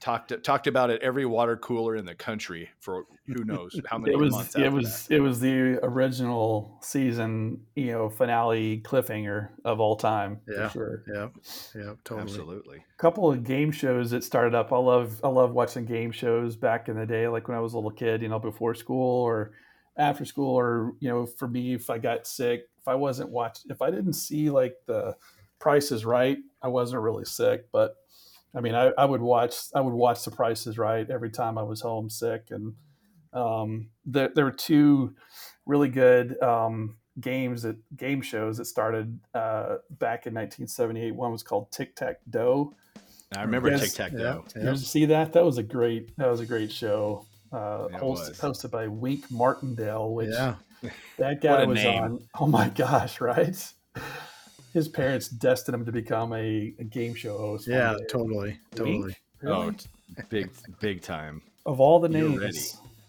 Talked 0.00 0.44
talked 0.44 0.68
about 0.68 0.90
it 0.90 1.02
every 1.02 1.26
water 1.26 1.56
cooler 1.56 1.96
in 1.96 2.04
the 2.04 2.14
country 2.14 2.70
for 2.78 3.04
who 3.26 3.42
knows 3.44 3.80
how 3.86 3.98
many 3.98 4.12
It 4.12 4.16
was 4.16 4.32
months. 4.32 4.54
it 4.54 4.72
was 4.72 5.06
that. 5.08 5.16
it 5.16 5.20
was 5.20 5.40
the 5.40 5.80
original 5.84 6.78
season, 6.82 7.62
you 7.74 7.90
know, 7.90 8.08
finale 8.08 8.80
cliffhanger 8.84 9.48
of 9.64 9.80
all 9.80 9.96
time 9.96 10.38
Yeah. 10.46 10.68
for 10.68 10.72
sure. 10.72 11.04
Yep. 11.12 11.32
Yep. 11.74 11.96
Totally. 12.04 12.22
absolutely. 12.22 12.76
a 12.78 12.96
couple 13.02 13.28
of 13.28 13.42
game 13.42 13.72
shows 13.72 14.12
that 14.12 14.22
started 14.22 14.54
up. 14.54 14.72
I 14.72 14.76
love 14.78 15.20
I 15.24 15.28
love 15.28 15.52
watching 15.52 15.84
game 15.84 16.12
shows 16.12 16.54
back 16.54 16.88
in 16.88 16.96
the 16.96 17.04
day, 17.06 17.26
like 17.26 17.48
when 17.48 17.56
I 17.56 17.60
was 17.60 17.72
a 17.72 17.76
little 17.76 17.90
kid, 17.90 18.22
you 18.22 18.28
know, 18.28 18.38
before 18.38 18.74
school 18.76 19.22
or 19.24 19.50
after 19.96 20.24
school, 20.24 20.54
or 20.54 20.92
you 21.00 21.08
know, 21.08 21.26
for 21.26 21.48
me, 21.48 21.74
if 21.74 21.90
I 21.90 21.98
got 21.98 22.24
sick, 22.24 22.68
if 22.80 22.86
I 22.86 22.94
wasn't 22.94 23.30
watch, 23.30 23.58
if 23.68 23.82
I 23.82 23.90
didn't 23.90 24.12
see 24.12 24.48
like 24.48 24.76
the 24.86 25.16
Price 25.58 25.90
is 25.90 26.04
Right, 26.04 26.38
I 26.62 26.68
wasn't 26.68 27.02
really 27.02 27.24
sick. 27.24 27.66
But 27.72 27.96
I 28.54 28.60
mean, 28.60 28.74
I, 28.74 28.92
I 28.98 29.04
would 29.04 29.20
watch 29.20 29.54
I 29.74 29.80
would 29.80 29.94
watch 29.94 30.24
the 30.24 30.30
Price 30.30 30.66
is 30.66 30.78
Right 30.78 31.08
every 31.10 31.30
time 31.30 31.58
I 31.58 31.62
was 31.62 31.80
homesick, 31.80 32.46
and 32.50 32.74
um, 33.32 33.90
there 34.06 34.30
there 34.34 34.44
were 34.44 34.50
two 34.50 35.14
really 35.66 35.88
good 35.88 36.40
um, 36.42 36.96
games 37.20 37.62
that 37.62 37.76
game 37.96 38.22
shows 38.22 38.56
that 38.56 38.64
started 38.64 39.20
uh, 39.34 39.76
back 39.90 40.26
in 40.26 40.34
1978. 40.34 41.14
One 41.14 41.30
was 41.30 41.42
called 41.42 41.70
Tic 41.70 41.94
Tac 41.94 42.16
Dough. 42.30 42.74
I 43.36 43.42
remember 43.42 43.76
Tic 43.76 43.92
Tac 43.92 44.12
Toe. 44.12 44.44
Yeah. 44.56 44.62
Did 44.62 44.70
you 44.70 44.76
see 44.76 45.04
that? 45.06 45.34
That 45.34 45.44
was 45.44 45.58
a 45.58 45.62
great. 45.62 46.16
That 46.16 46.30
was 46.30 46.40
a 46.40 46.46
great 46.46 46.72
show. 46.72 47.26
Uh, 47.52 47.88
host, 47.98 48.32
hosted 48.40 48.70
by 48.70 48.88
Wink 48.88 49.30
Martindale, 49.30 50.12
which 50.14 50.30
Yeah. 50.32 50.54
that 51.18 51.40
guy 51.42 51.64
was 51.64 51.76
name. 51.76 52.02
on. 52.02 52.28
Oh 52.38 52.46
my 52.46 52.68
gosh! 52.70 53.20
Right. 53.20 53.72
His 54.72 54.88
parents 54.88 55.28
destined 55.28 55.74
him 55.76 55.84
to 55.86 55.92
become 55.92 56.32
a, 56.32 56.74
a 56.78 56.84
game 56.84 57.14
show 57.14 57.36
host. 57.38 57.66
Yeah. 57.68 57.94
day. 57.94 58.04
Totally. 58.10 58.58
Totally. 58.74 59.16
Really? 59.40 59.56
Oh, 59.56 59.72
big, 60.30 60.50
big 60.80 61.00
time. 61.02 61.42
of 61.66 61.80
all 61.80 62.00
the 62.00 62.08
names, 62.08 62.38
ready. 62.38 62.58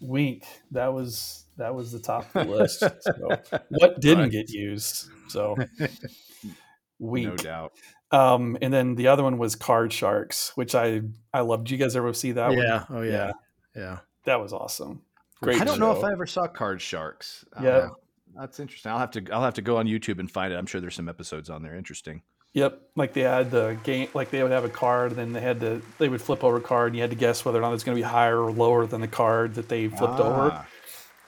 Wink. 0.00 0.44
That 0.70 0.92
was 0.92 1.44
that 1.56 1.74
was 1.74 1.92
the 1.92 1.98
top 1.98 2.34
of 2.34 2.46
the 2.46 2.52
list. 2.56 2.80
So, 2.80 3.60
what 3.68 4.00
didn't 4.00 4.24
Right. 4.24 4.32
get 4.32 4.48
used? 4.50 5.08
So 5.28 5.56
Wink. 6.98 7.28
No 7.28 7.36
doubt. 7.36 7.72
Um, 8.12 8.58
and 8.60 8.72
then 8.72 8.94
the 8.96 9.06
other 9.08 9.22
one 9.22 9.38
was 9.38 9.54
Card 9.54 9.92
Sharks, 9.92 10.52
which 10.56 10.74
I 10.74 11.02
I 11.32 11.40
loved. 11.40 11.64
Did 11.66 11.72
you 11.72 11.78
guys 11.78 11.94
ever 11.96 12.12
see 12.12 12.32
that 12.32 12.48
one? 12.48 12.58
Yeah. 12.58 12.84
Oh 12.90 13.02
yeah. 13.02 13.10
Yeah. 13.12 13.32
Yeah. 13.76 13.98
That 14.24 14.40
was 14.40 14.52
awesome. 14.52 15.02
Great. 15.42 15.60
I 15.60 15.64
don't 15.64 15.78
know 15.78 15.92
if. 15.96 16.02
I 16.04 16.12
ever 16.12 16.26
saw 16.26 16.46
Card 16.46 16.80
Sharks. 16.82 17.44
Uh, 17.58 17.62
Yeah. 17.62 17.88
That's 18.36 18.60
interesting. 18.60 18.90
I'll 18.92 18.98
have 18.98 19.10
to. 19.12 19.24
I'll 19.32 19.42
have 19.42 19.54
to 19.54 19.62
go 19.62 19.76
on 19.78 19.86
YouTube 19.86 20.18
and 20.18 20.30
find 20.30 20.52
it. 20.52 20.56
I'm 20.56 20.66
sure 20.66 20.80
there's 20.80 20.94
some 20.94 21.08
episodes 21.08 21.50
on 21.50 21.62
there. 21.62 21.74
Interesting. 21.76 22.22
Yep. 22.52 22.80
Like 22.96 23.12
they 23.12 23.20
had 23.20 23.50
the 23.52 23.78
game, 23.84 24.08
like 24.12 24.30
they 24.30 24.42
would 24.42 24.50
have 24.52 24.64
a 24.64 24.68
card, 24.68 25.12
and 25.12 25.18
then 25.18 25.32
they 25.32 25.40
had 25.40 25.60
to, 25.60 25.80
they 25.98 26.08
would 26.08 26.20
flip 26.20 26.42
over 26.42 26.56
a 26.56 26.60
card 26.60 26.88
and 26.88 26.96
you 26.96 27.02
had 27.02 27.10
to 27.10 27.16
guess 27.16 27.44
whether 27.44 27.58
or 27.58 27.62
not 27.62 27.72
it's 27.74 27.84
going 27.84 27.96
to 27.96 28.00
be 28.00 28.08
higher 28.08 28.40
or 28.42 28.50
lower 28.50 28.86
than 28.86 29.00
the 29.00 29.06
card 29.06 29.54
that 29.54 29.68
they 29.68 29.86
flipped 29.86 30.18
over. 30.18 30.50
Ah, 30.52 30.66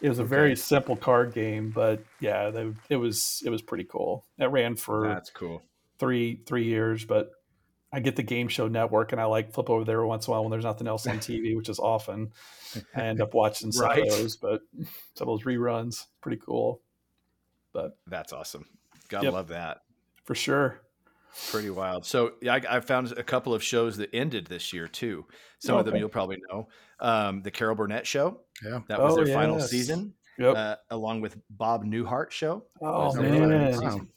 It 0.01 0.09
was 0.09 0.19
a 0.19 0.23
okay. 0.23 0.29
very 0.31 0.57
simple 0.57 0.97
card 0.97 1.33
game, 1.33 1.71
but 1.71 2.03
yeah, 2.19 2.51
they, 2.51 2.73
it 2.89 2.97
was, 2.97 3.41
it 3.47 3.51
was 3.51 3.63
pretty 3.63 3.85
cool. 3.85 4.25
It 4.37 4.47
ran 4.47 4.75
for 4.75 5.07
That's 5.07 5.31
cool. 5.31 5.63
three, 6.01 6.41
three 6.45 6.65
years, 6.65 7.05
but 7.05 7.31
I 7.93 8.01
get 8.01 8.17
the 8.17 8.25
game 8.25 8.49
show 8.49 8.67
network 8.67 9.13
and 9.13 9.21
I 9.21 9.27
like 9.27 9.53
flip 9.53 9.71
over 9.71 9.85
there 9.85 10.05
once 10.05 10.27
in 10.27 10.31
a 10.31 10.33
while 10.33 10.43
when 10.43 10.51
there's 10.51 10.65
nothing 10.65 10.89
else 10.89 11.07
on 11.07 11.19
TV, 11.19 11.57
which 11.57 11.69
is 11.69 11.79
often. 11.79 12.33
I 12.97 13.03
end 13.03 13.21
up 13.21 13.33
watching 13.35 13.71
some 13.71 13.87
Right. 13.87 14.03
of 14.03 14.09
those, 14.09 14.35
but 14.37 14.63
some 15.15 15.29
of 15.29 15.39
those 15.39 15.45
reruns, 15.47 16.07
pretty 16.21 16.41
cool. 16.45 16.81
But 17.73 17.97
That's 18.07 18.33
awesome. 18.33 18.67
Gotta 19.09 19.27
Yep. 19.27 19.33
love 19.35 19.49
that. 19.49 19.83
for 20.25 20.35
sure. 20.35 20.81
Pretty 21.51 21.71
wild. 21.71 22.05
So 22.05 22.33
yeah, 22.43 22.55
I, 22.55 22.77
I 22.77 22.81
found 22.81 23.11
a 23.13 23.23
couple 23.23 23.55
of 23.55 23.63
shows 23.63 23.97
that 23.97 24.11
ended 24.15 24.47
this 24.47 24.73
year 24.73 24.87
too. 24.87 25.25
Some 25.61 25.77
of 25.79 25.87
them 25.87 25.97
you'll 25.97 26.09
probably 26.11 26.39
know. 26.51 26.69
Um, 27.01 27.41
the 27.43 27.51
Carol 27.51 27.75
Burnett 27.75 28.07
show. 28.07 28.41
Yeah. 28.65 28.81
That 28.89 29.01
was 29.01 29.15
Oh, 29.17 29.25
their 29.25 29.35
final 29.35 29.59
season, 29.59 30.13
Yep. 30.39 30.57
uh, 30.57 30.77
along 30.91 31.23
with 31.23 31.37
Bob 31.51 31.85
Newhart 31.85 32.31
show. 32.31 32.67
oh 32.83 33.07
was 33.07 33.15
their 33.15 33.25
really? 33.25 33.39
final 33.73 33.97
man. 33.97 34.09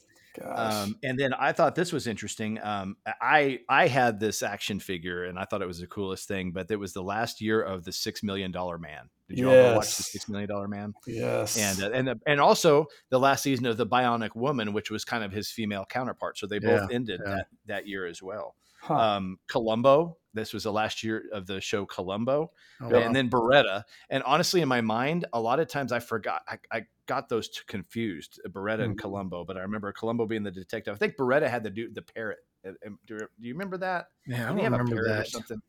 Um, 0.44 0.98
and 1.04 1.18
then 1.18 1.34
I 1.34 1.52
thought 1.52 1.76
this 1.76 1.92
was 1.92 2.08
interesting. 2.08 2.60
Um, 2.62 2.98
I 3.22 3.60
I 3.70 3.88
had 3.88 4.20
this 4.20 4.44
action 4.44 4.80
figure, 4.80 5.26
and 5.26 5.38
I 5.38 5.46
thought 5.46 5.62
it 5.62 5.68
was 5.68 5.80
the 5.80 5.88
coolest 5.88 6.28
thing. 6.28 6.52
But 6.52 6.70
it 6.70 6.76
was 6.78 6.94
the 6.94 7.04
last 7.04 7.42
year 7.42 7.62
of 7.62 7.84
the 7.84 7.92
Six 7.92 8.24
Million 8.24 8.52
Dollar 8.52 8.78
Man. 8.78 9.10
Did 9.30 9.40
you 9.40 9.50
ever 9.50 9.76
watch 9.78 9.96
the 9.96 10.04
Six 10.04 10.30
Million 10.30 10.50
Dollar 10.50 10.68
Man? 10.68 10.94
yes. 11.08 11.58
And 11.58 11.84
uh, 11.84 11.96
and 11.96 12.22
and 12.26 12.40
also 12.40 12.88
the 13.10 13.20
last 13.20 13.44
season 13.44 13.66
of 13.66 13.78
the 13.78 13.88
Bionic 13.88 14.36
Woman, 14.36 14.74
which 14.74 14.92
was 14.92 15.06
kind 15.06 15.24
of 15.24 15.32
his 15.32 15.50
female 15.52 15.86
counterpart. 15.88 16.38
So 16.38 16.48
they 16.48 16.60
both 16.60 16.92
ended 16.92 17.22
yeah. 17.26 17.32
that 17.32 17.48
that 17.66 17.88
year 17.88 18.06
as 18.06 18.22
well. 18.22 18.56
Huh. 18.82 18.96
Um, 18.96 19.40
Columbo. 19.48 20.18
This 20.36 20.54
was 20.54 20.64
the 20.64 20.72
last 20.72 21.04
year 21.04 21.24
of 21.34 21.48
the 21.48 21.60
show 21.62 21.86
Columbo, 21.86 22.52
Oh, 22.82 22.90
wow. 22.90 23.00
and 23.00 23.16
then 23.16 23.30
Beretta. 23.30 23.84
And 24.10 24.22
honestly, 24.24 24.62
in 24.62 24.68
my 24.68 24.82
mind, 24.82 25.26
a 25.34 25.40
lot 25.42 25.60
of 25.60 25.68
times 25.68 25.92
I 25.92 26.00
forgot. 26.00 26.44
I, 26.48 26.60
I 26.72 26.86
got 27.08 27.30
those 27.30 27.50
two 27.50 27.64
confused, 27.68 28.40
Beretta 28.50 28.84
and 28.84 28.96
Mhm. 28.96 29.00
Columbo. 29.02 29.46
But 29.46 29.58
I 29.58 29.62
remember 29.62 29.92
Columbo 29.94 30.28
being 30.28 30.44
the 30.44 30.52
detective. 30.52 30.94
I 30.94 30.98
think 30.98 31.16
Beretta 31.18 31.48
had 31.50 31.64
the 31.64 31.70
du- 31.72 31.90
the 31.92 32.02
parrot. 32.04 32.40
Uh, 32.64 32.72
um, 32.86 33.00
Do 33.08 33.14
you 33.16 33.20
do 33.20 33.48
you 33.48 33.54
remember 33.54 33.78
that? 33.78 34.10
yeah, 34.28 34.36
I 34.36 34.38
Didn't 34.38 34.48
don't 34.50 34.58
he 34.58 34.64
have 34.66 34.74
a 34.74 34.78
remember 34.78 34.96
parrot 35.04 35.12
or 35.12 35.18
that. 35.24 35.28
something? 35.28 35.62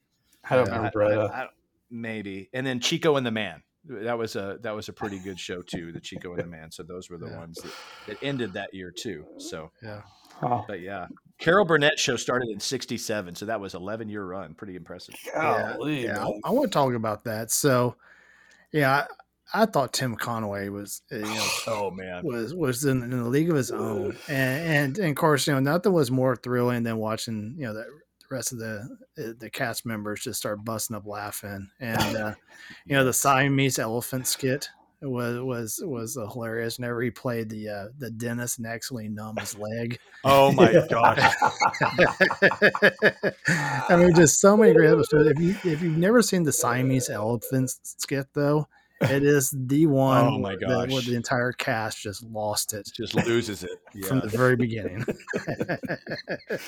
I 0.51 0.57
don't 0.57 0.67
remember 0.67 1.03
I- 1.03 1.07
I- 1.07 1.11
Beretta. 1.15 1.31
I- 1.31 1.49
maybe. 1.91 2.51
And 2.53 2.67
then 2.67 2.81
Chico 2.81 3.17
and 3.17 3.25
the 3.27 3.31
Man. 3.31 3.63
That 3.89 4.19
was 4.19 4.35
a 4.35 4.59
that 4.63 4.75
was 4.75 4.89
a 4.89 4.93
pretty 4.93 5.21
good 5.21 5.39
show 5.39 5.63
too. 5.63 5.93
The 5.93 6.01
Chico 6.01 6.33
and 6.33 6.43
the 6.43 6.47
Man. 6.49 6.73
So 6.73 6.83
those 6.83 7.09
were 7.09 7.19
the 7.19 7.27
Yeah. 7.31 7.39
ones 7.39 7.59
that, 7.63 7.73
that 8.09 8.19
ended 8.23 8.55
that 8.55 8.75
year 8.75 8.91
too. 8.91 9.25
So, 9.39 9.71
Yeah. 9.81 10.03
Huh. 10.41 10.65
but 10.67 10.81
yeah, 10.81 11.07
Carol 11.39 11.65
Burnett 11.65 11.99
show 11.99 12.17
started 12.17 12.49
in 12.49 12.61
'67, 12.61 13.35
so 13.35 13.47
that 13.47 13.61
was 13.61 13.75
11 13.75 14.09
year 14.09 14.25
run. 14.25 14.55
Pretty 14.55 14.77
impressive. 14.77 15.15
Golly, 15.35 16.05
yeah, 16.05 16.15
man. 16.15 16.41
I, 16.45 16.49
I 16.49 16.51
want 16.51 16.73
to 16.73 16.77
talk 16.77 16.95
about 16.95 17.25
that. 17.25 17.51
So, 17.51 17.97
yeah, 18.73 19.07
I, 19.53 19.63
I 19.63 19.67
thought 19.67 19.93
Tim 19.93 20.17
Conway 20.17 20.69
was, 20.71 21.03
uh, 21.13 21.17
you 21.17 21.23
know, 21.25 21.49
Oh 21.67 21.91
man, 21.91 22.25
was 22.25 22.55
was 22.55 22.85
in, 22.85 23.03
in 23.03 23.13
a 23.13 23.29
league 23.29 23.51
of 23.51 23.57
his 23.57 23.71
own, 23.71 24.17
and, 24.29 24.67
and 24.67 24.99
and 24.99 25.11
of 25.11 25.17
course, 25.17 25.47
you 25.47 25.53
know, 25.53 25.61
nothing 25.61 25.93
was 25.93 26.11
more 26.11 26.37
thrilling 26.37 26.83
than 26.83 26.97
watching, 26.97 27.55
you 27.59 27.67
know, 27.67 27.75
the, 27.75 27.85
the 27.85 28.35
rest 28.35 28.53
of 28.53 28.59
the 28.59 28.89
uh, 29.19 29.33
the 29.39 29.51
cast 29.51 29.85
members 29.85 30.23
just 30.23 30.39
start 30.39 30.65
busting 30.65 30.97
up 30.97 31.07
laughing, 31.07 31.69
and 31.81 32.17
uh, 32.17 32.35
you 32.87 32.97
know, 32.97 33.05
the 33.05 33.13
Siamese 33.13 33.79
elephant 33.79 34.27
skit 34.27 34.69
was 35.09 35.39
was 35.41 35.81
was 35.85 36.15
hilarious. 36.33 36.79
Whenever 36.79 37.03
he 37.03 37.11
played 37.11 37.49
the 37.49 37.69
uh, 37.69 37.85
the 37.99 38.11
dentist 38.11 38.59
and 38.59 38.67
actually 38.67 39.09
numb 39.09 39.37
his 39.37 39.57
leg. 39.59 39.99
Oh 40.29 40.51
my 40.51 40.73
gosh. 40.91 41.35
I 43.89 43.97
mean, 43.97 44.13
just 44.15 44.41
so 44.41 44.57
many 44.57 44.73
great 44.75 44.91
episodes. 44.91 45.29
If 45.31 45.39
you 45.39 45.51
if 45.71 45.81
you've 45.83 45.97
never 45.97 46.21
seen 46.23 46.43
the 46.43 46.53
Siamese 46.53 47.09
elephant 47.09 47.71
skit, 47.85 48.27
though, 48.35 48.67
it 49.03 49.23
is 49.23 49.55
the 49.57 49.87
one. 49.87 50.25
Oh 50.25 50.39
my 50.39 50.57
that- 50.57 50.89
where 50.91 51.01
the 51.03 51.15
entire 51.15 51.53
cast 51.53 52.03
just 52.03 52.25
lost 52.25 52.75
it 52.75 52.91
Just 52.93 53.15
loses 53.15 53.63
it. 53.63 53.71
from 54.07 54.19
the 54.21 54.27
very 54.29 54.57
beginning. 54.57 55.05
it's 56.51 56.63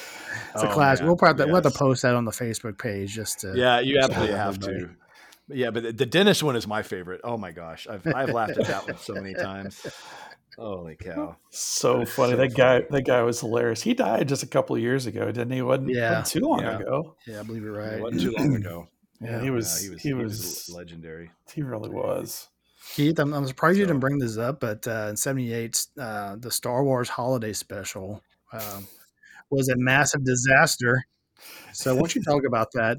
a 0.55 0.69
Oh, 0.69 0.73
classic. 0.73 1.03
man. 1.03 1.09
We'll 1.09 1.17
probably 1.17 1.47
we'll 1.47 1.57
have 1.63 1.65
to 1.73 1.77
post 1.77 2.03
that 2.03 2.15
on 2.15 2.25
the 2.25 2.31
Facebook 2.31 2.79
page 2.79 3.13
just 3.15 3.41
to. 3.41 3.55
Yeah, 3.57 3.81
you 3.81 3.99
absolutely 3.99 4.37
have 4.37 4.59
to. 4.61 4.91
But 5.49 5.57
Yeah, 5.57 5.71
but 5.71 5.83
the, 5.83 5.93
the 5.93 6.07
dentist 6.07 6.43
one 6.43 6.57
is 6.57 6.67
my 6.67 6.83
favorite. 6.83 7.21
Oh 7.25 7.37
my 7.37 7.51
gosh, 7.53 7.87
I've 7.89 8.07
I've 8.15 8.31
laughed 8.33 8.59
at 8.59 8.67
that 8.67 8.87
one 8.87 8.99
so 8.99 9.15
many 9.15 9.35
times. 9.35 9.83
Holy 10.57 10.97
cow! 10.97 11.37
So 11.51 12.05
funny. 12.05 12.33
So 12.33 12.37
that 12.37 12.55
guy 12.55 12.83
that 12.91 13.03
guy 13.03 13.23
was 13.23 13.41
hilarious. 13.41 13.83
He 13.83 13.95
died 13.95 14.29
just 14.29 14.43
a 14.43 14.47
couple 14.47 14.77
of 14.77 14.83
years 14.83 15.07
ago, 15.07 15.27
didn't 15.27 15.51
he? 15.53 15.63
Wasn't, 15.63 15.89
Yeah. 15.89 16.11
wasn't 16.11 16.27
too 16.27 16.41
long 16.41 16.61
Yeah. 16.61 16.79
ago. 16.79 17.17
Yeah, 17.27 17.41
I 17.41 17.43
believe 17.45 17.63
you're 17.63 17.73
It 17.73 17.93
right. 17.93 18.01
wasn't 18.01 18.23
too 18.23 18.33
long 18.33 18.55
ago. 18.57 18.89
Yeah, 19.21 19.41
he 19.41 19.47
Yeah, 19.47 19.53
was 19.53 19.83
he 19.83 19.89
was 19.91 20.03
he 20.03 20.09
he 20.11 20.15
was 20.15 20.39
was 20.41 20.71
legendary. 20.73 21.33
he 21.53 21.63
really 21.63 21.91
was. 21.91 22.47
Keith, 22.95 23.19
I'm, 23.19 23.33
I'm 23.35 23.47
surprised 23.47 23.79
you 23.79 23.85
didn't 23.85 23.99
bring 24.01 24.19
this 24.19 24.39
up, 24.39 24.61
but 24.61 24.87
uh, 24.87 25.09
in 25.11 25.17
'78, 25.17 25.87
uh, 26.01 26.37
the 26.39 26.51
Star 26.53 26.85
Wars 26.85 27.09
Holiday 27.09 27.53
Special 27.53 28.23
um, 28.53 28.87
was 29.51 29.69
a 29.69 29.77
massive 29.77 30.25
disaster. 30.25 31.05
So, 31.73 31.95
why 31.95 32.01
don't 32.03 32.15
you 32.15 32.23
talk 32.23 32.45
about 32.47 32.69
that? 32.75 32.99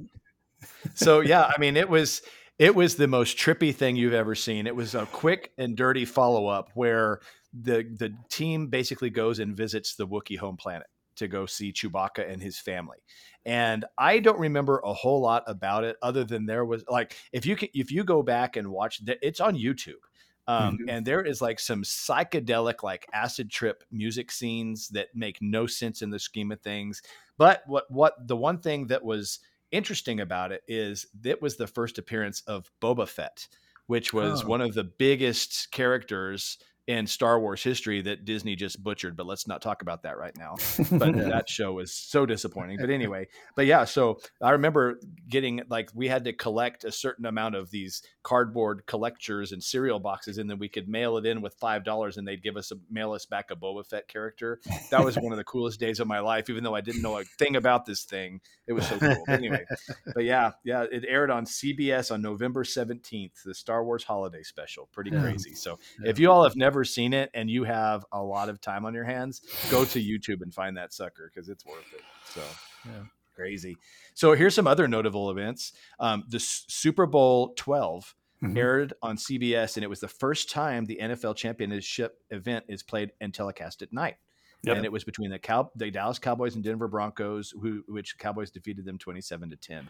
so 0.96 1.22
yeah, 1.22 1.44
I 1.44 1.60
mean, 1.60 1.78
it 1.78 1.90
was 1.90 2.22
it 2.60 2.76
was 2.76 2.96
the 2.98 3.08
most 3.08 3.38
trippy 3.38 3.74
thing 3.74 3.96
you've 3.96 4.14
ever 4.14 4.36
seen. 4.36 4.68
It 4.68 4.76
was 4.76 4.94
a 4.96 5.06
quick 5.08 5.54
and 5.58 5.76
dirty 5.78 6.06
follow 6.06 6.48
up 6.48 6.72
where 6.76 7.22
the 7.54 7.84
the 7.98 8.14
team 8.30 8.68
basically 8.68 9.10
goes 9.10 9.40
and 9.40 9.58
visits 9.58 9.96
the 9.96 10.08
Wookiee 10.08 10.38
home 10.38 10.58
planet 10.58 10.88
to 11.16 11.28
go 11.28 11.46
see 11.46 11.74
Chewbacca 11.74 12.30
and 12.30 12.42
his 12.42 12.60
family. 12.60 13.00
And 13.46 13.86
I 13.98 14.20
don't 14.20 14.40
remember 14.40 14.80
a 14.84 14.94
whole 14.94 15.22
lot 15.22 15.44
about 15.48 15.84
it 15.84 15.98
other 16.02 16.24
than 16.24 16.46
there 16.46 16.66
was 16.66 16.84
like 16.90 17.16
if 17.32 17.46
you 17.46 17.56
can 17.56 17.70
if 17.74 17.92
you 17.92 18.04
go 18.04 18.22
back 18.24 18.56
and 18.58 18.70
watch 18.70 19.04
the, 19.06 19.18
it's 19.26 19.40
on 19.40 19.56
YouTube. 19.56 20.04
Um, 20.48 20.80
Mhm. 20.80 20.86
And 20.88 21.06
there 21.06 21.22
is 21.22 21.42
like 21.42 21.60
some 21.60 21.84
psychedelic, 21.84 22.82
like 22.84 23.08
acid 23.14 23.52
trip 23.52 23.84
music 23.92 24.32
scenes 24.32 24.90
that 24.90 25.10
make 25.14 25.38
no 25.42 25.68
sense 25.68 26.02
in 26.02 26.10
the 26.10 26.20
scheme 26.20 26.52
of 26.52 26.60
things. 26.62 27.02
But 27.38 27.64
what 27.68 27.90
what 27.92 28.28
the 28.28 28.36
one 28.36 28.60
thing 28.60 28.88
that 28.88 29.04
was 29.04 29.40
interesting 29.72 30.20
about 30.20 30.52
it 30.52 30.64
is 30.68 31.06
it 31.24 31.42
was 31.42 31.58
the 31.58 31.68
first 31.68 31.98
appearance 31.98 32.42
of 32.42 32.70
Boba 32.82 33.08
Fett, 33.08 33.48
which 33.88 34.14
was 34.14 34.44
Oh. 34.44 34.48
one 34.48 34.62
of 34.62 34.74
the 34.74 34.84
biggest 34.84 35.72
characters 35.72 36.58
in 36.90 37.06
Star 37.06 37.40
Wars 37.40 37.62
history 37.62 38.02
that 38.02 38.26
Disney 38.26 38.56
just 38.56 38.82
butchered. 38.82 39.16
But 39.16 39.28
let's 39.28 39.48
not 39.48 39.62
talk 39.62 39.84
about 39.84 40.02
that 40.04 40.18
right 40.18 40.36
now. 40.36 40.56
But 40.92 41.14
that 41.14 41.48
show 41.48 41.74
was 41.74 41.94
so 41.94 42.26
disappointing. 42.26 42.78
But 42.82 42.90
anyway, 42.90 43.28
but 43.56 43.68
yeah, 43.68 43.86
so 43.86 44.20
I 44.42 44.52
remember 44.52 45.00
getting 45.28 45.62
like 45.70 45.92
we 45.94 46.08
had 46.08 46.24
to 46.24 46.34
collect 46.34 46.84
a 46.84 46.92
certain 46.92 47.28
amount 47.28 47.54
of 47.56 47.70
these 47.70 48.02
cardboard 48.24 48.88
collectors 48.88 49.52
and 49.52 49.64
cereal 49.64 50.00
boxes, 50.00 50.40
and 50.40 50.50
then 50.50 50.58
we 50.58 50.68
could 50.68 50.90
mail 50.90 51.18
it 51.18 51.28
in 51.28 51.42
with 51.42 51.54
five 51.60 51.84
dollars, 51.84 52.18
and 52.18 52.28
they'd 52.28 52.42
give 52.42 52.58
us 52.58 52.72
a 52.72 52.76
mail 52.90 53.12
us 53.12 53.28
back 53.28 53.52
a 53.52 53.56
Boba 53.56 53.86
Fett 53.86 54.08
character. 54.08 54.60
That 54.90 55.06
was 55.06 55.16
one 55.16 55.32
of 55.32 55.38
the 55.38 55.44
coolest 55.44 55.80
days 55.80 56.00
of 56.00 56.08
my 56.08 56.22
life, 56.22 56.50
even 56.50 56.64
though 56.64 56.76
I 56.76 56.82
didn't 56.82 57.04
know 57.04 57.20
a 57.20 57.24
thing 57.38 57.56
about 57.56 57.86
this 57.86 58.04
thing. 58.04 58.42
It 58.66 58.74
was 58.74 58.88
so 58.88 58.98
cool. 58.98 59.24
But 59.28 59.38
anyway, 59.38 59.66
but 60.16 60.24
yeah, 60.24 60.52
yeah, 60.64 60.86
it 60.92 61.06
aired 61.08 61.30
on 61.30 61.46
CBS 61.46 62.12
on 62.12 62.24
November 62.24 62.64
seventeenth, 62.64 63.44
the 63.46 63.54
Star 63.54 63.84
Wars 63.86 64.04
Holiday 64.04 64.42
Special. 64.42 64.90
Pretty 64.92 65.12
Yeah. 65.12 65.22
crazy. 65.22 65.54
So 65.54 65.78
Yeah. 66.02 66.10
if 66.10 66.18
you 66.20 66.32
all 66.32 66.44
have 66.44 66.56
never 66.56 66.79
seen 66.84 67.14
it 67.14 67.30
and 67.34 67.50
you 67.50 67.64
have 67.64 68.06
a 68.12 68.22
lot 68.22 68.50
of 68.50 68.60
time 68.62 68.86
on 68.86 68.94
your 68.94 69.04
hands, 69.06 69.42
go 69.72 69.86
to 69.86 70.00
YouTube 70.04 70.42
and 70.42 70.54
find 70.54 70.78
that 70.78 70.94
sucker 70.94 71.32
because 71.34 71.50
it's 71.50 71.66
worth 71.66 71.92
it. 71.94 72.02
So 72.26 72.42
Yeah. 72.86 73.04
crazy. 73.36 73.78
So 74.16 74.34
here's 74.34 74.54
some 74.56 74.68
other 74.68 74.88
notable 74.88 75.30
events. 75.32 75.74
Um, 76.00 76.24
the 76.28 76.38
S- 76.38 76.66
Super 76.68 77.06
Bowl 77.06 77.54
12 77.56 78.16
Mhm. 78.44 78.58
aired 78.58 78.94
on 79.02 79.18
CBS, 79.18 79.76
and 79.76 79.84
it 79.84 79.88
was 79.90 80.00
the 80.00 80.08
first 80.08 80.50
time 80.50 80.86
the 80.86 80.98
NFL 81.02 81.34
championship 81.36 82.22
event 82.30 82.64
is 82.70 82.82
played 82.84 83.12
and 83.20 83.34
telecast 83.34 83.82
at 83.82 83.92
night. 83.92 84.16
Yep. 84.64 84.78
And 84.78 84.86
it 84.86 84.92
was 84.92 85.04
between 85.04 85.30
the 85.30 85.40
Cow- 85.40 85.72
the 85.76 85.90
Dallas 85.92 86.20
Cowboys 86.20 86.56
and 86.56 86.64
Denver 86.64 86.88
Broncos, 86.88 87.52
who 87.52 87.84
which 87.88 88.18
Cowboys 88.18 88.52
defeated 88.52 88.86
them 88.86 88.98
twenty 88.98 89.22
seven 89.22 89.50
to 89.50 89.56
ten. 89.58 89.90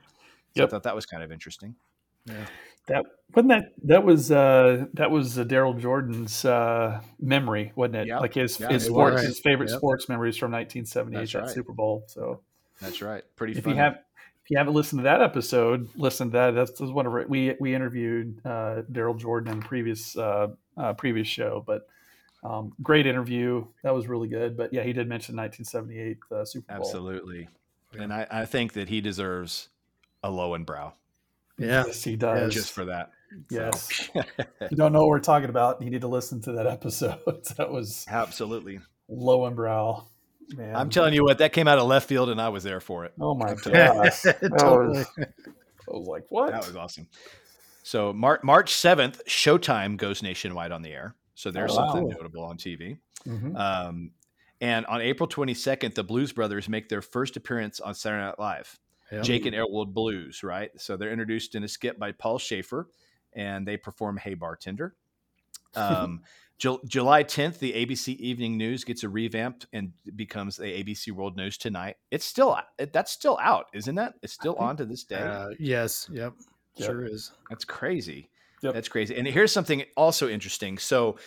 So 0.55 0.62
Yep. 0.63 0.67
I 0.67 0.69
thought 0.72 0.84
that 0.84 0.96
was 0.96 1.05
kind 1.05 1.22
of 1.24 1.31
interesting. 1.31 1.75
That 2.88 3.05
wasn't 3.35 3.49
that 3.49 3.63
that 3.83 4.03
was 4.03 4.31
uh 4.31 4.85
that 4.93 5.11
was 5.11 5.38
uh, 5.38 5.43
Daryl 5.43 5.79
Jordan's 5.79 6.43
uh 6.43 7.01
memory, 7.19 7.71
wasn't 7.75 7.97
it? 7.97 8.07
Yeah. 8.07 8.19
Like 8.19 8.33
his 8.33 8.59
Yeah, 8.59 8.69
his 8.69 8.85
sports 8.85 9.15
was. 9.15 9.23
his 9.23 9.39
favorite 9.39 9.69
Yep. 9.69 9.77
sports 9.77 10.09
memories 10.09 10.38
from 10.38 10.51
1978 10.51 11.19
That's 11.19 11.33
that 11.33 11.39
right. 11.41 11.49
Super 11.49 11.73
Bowl. 11.73 12.03
So 12.07 12.41
That's 12.81 13.01
right. 13.01 13.23
Pretty 13.35 13.57
if 13.57 13.63
fun. 13.65 13.73
you 13.75 13.79
have 13.79 13.93
if 14.43 14.49
you 14.49 14.57
haven't 14.57 14.73
listened 14.73 14.99
to 14.99 15.03
that 15.03 15.21
episode, 15.21 15.89
listen 15.95 16.29
to 16.29 16.33
that. 16.33 16.51
That's, 16.55 16.71
that's 16.71 16.91
one 16.91 17.05
of 17.05 17.13
our, 17.13 17.27
we 17.27 17.55
we 17.59 17.75
interviewed 17.75 18.41
uh, 18.43 18.81
Daryl 18.91 19.15
Jordan 19.19 19.53
in 19.53 19.61
previous 19.61 20.17
uh, 20.17 20.47
uh, 20.75 20.93
previous 20.93 21.27
show, 21.27 21.63
but 21.67 21.88
um, 22.43 22.73
great 22.81 23.05
interview. 23.05 23.65
That 23.83 23.93
was 23.93 24.07
really 24.07 24.27
good. 24.27 24.57
But 24.57 24.73
yeah, 24.73 24.81
he 24.81 24.93
did 24.93 25.07
mention 25.07 25.35
1978 25.35 26.17
uh, 26.31 26.45
Super 26.45 26.73
Bowl. 26.73 26.83
Absolutely. 26.83 27.47
Yeah. 27.93 28.01
And 28.01 28.13
I, 28.13 28.25
I 28.31 28.45
think 28.45 28.73
that 28.73 28.88
he 28.89 29.01
deserves 29.01 29.69
a 30.23 30.29
Lowenbrau 30.31 30.93
Yeah. 31.59 31.83
Yes, 31.87 32.03
he 32.03 32.15
does. 32.15 32.53
just 32.53 32.71
for 32.71 32.85
that. 32.85 33.11
yes. 33.49 34.09
If 34.15 34.71
you 34.71 34.77
don't 34.77 34.91
know 34.93 34.99
what 35.01 35.09
we're 35.09 35.19
talking 35.19 35.49
about, 35.49 35.81
you 35.81 35.89
need 35.89 36.01
to 36.01 36.07
listen 36.07 36.41
to 36.43 36.53
that 36.53 36.67
episode. 36.77 37.19
that 37.57 37.69
was 37.71 38.05
Absolutely. 38.09 38.79
Lowenbrau. 39.09 40.05
Man. 40.55 40.75
I'm 40.75 40.89
telling 40.89 41.13
you 41.13 41.23
what, 41.23 41.37
that 41.39 41.53
came 41.53 41.67
out 41.67 41.77
of 41.77 41.85
left 41.87 42.07
field 42.09 42.29
and 42.29 42.41
I 42.41 42.49
was 42.49 42.63
there 42.63 42.79
for 42.79 43.05
it. 43.05 43.13
Oh 43.21 43.35
my 43.35 43.53
I'm. 43.53 44.11
That 44.41 44.55
Totally. 44.57 44.99
was, 44.99 45.07
I 45.17 45.25
was 45.87 46.07
like, 46.07 46.25
what? 46.29 46.51
That 46.51 46.65
was 46.65 46.75
awesome. 46.75 47.07
So 47.83 48.13
Mar- 48.13 48.39
March 48.43 48.73
7th, 48.73 49.23
Showtime 49.25 49.97
goes 49.97 50.23
nationwide 50.23 50.71
on 50.71 50.81
the 50.81 50.89
air. 50.91 51.15
So 51.35 51.51
there's 51.51 51.71
Oh, 51.73 51.77
wow. 51.81 51.91
something 51.93 52.09
notable 52.09 52.43
on 52.43 52.57
TV. 52.57 52.97
Mhm. 53.27 53.55
Um, 53.59 54.11
and 54.61 54.85
on 54.87 55.01
April 55.01 55.29
22nd, 55.29 55.93
the 55.95 56.03
Blues 56.03 56.31
Brothers 56.33 56.67
make 56.67 56.89
their 56.89 57.01
first 57.01 57.37
appearance 57.37 57.79
on 57.79 57.93
Saturday 57.93 58.23
Night 58.23 58.39
Live. 58.39 58.77
Yeah. 59.11 59.21
Jake 59.21 59.45
and 59.45 59.55
Elwood 59.55 59.93
Blues, 59.93 60.43
right? 60.43 60.71
So 60.77 60.97
they're 60.97 61.11
introduced 61.11 61.55
in 61.55 61.63
a 61.63 61.67
skit 61.67 61.97
by 61.97 62.11
Paul 62.11 62.37
Shaffer, 62.37 62.89
and 63.33 63.67
they 63.67 63.77
perform 63.77 64.17
"Hey 64.17 64.33
Bartender." 64.35 64.95
Um, 65.75 66.21
Ju- 66.59 66.81
July 66.85 67.23
10th, 67.23 67.59
the 67.59 67.71
ABC 67.71 68.17
Evening 68.17 68.57
News 68.57 68.83
gets 68.83 69.03
a 69.03 69.09
revamp 69.09 69.63
and 69.71 69.93
becomes 70.15 70.57
the 70.57 70.65
ABC 70.65 71.11
World 71.11 71.37
News 71.37 71.57
Tonight. 71.57 71.95
It's 72.11 72.25
still 72.25 72.59
it, 72.77 72.91
that's 72.91 73.11
still 73.11 73.37
out, 73.41 73.67
isn't 73.73 73.95
that? 73.95 74.15
It's 74.21 74.33
still 74.33 74.55
on 74.55 74.75
to 74.77 74.85
this 74.85 75.05
day. 75.05 75.21
Uh, 75.21 75.49
yes. 75.57 76.09
Yep. 76.11 76.33
Yep. 76.75 76.85
Sure 76.85 77.05
is. 77.05 77.31
That's 77.49 77.63
crazy. 77.63 78.29
Yep. 78.61 78.73
That's 78.73 78.89
crazy. 78.89 79.15
And 79.15 79.25
here's 79.25 79.53
something 79.53 79.83
also 79.95 80.27
interesting. 80.27 80.77
So, 80.77 81.17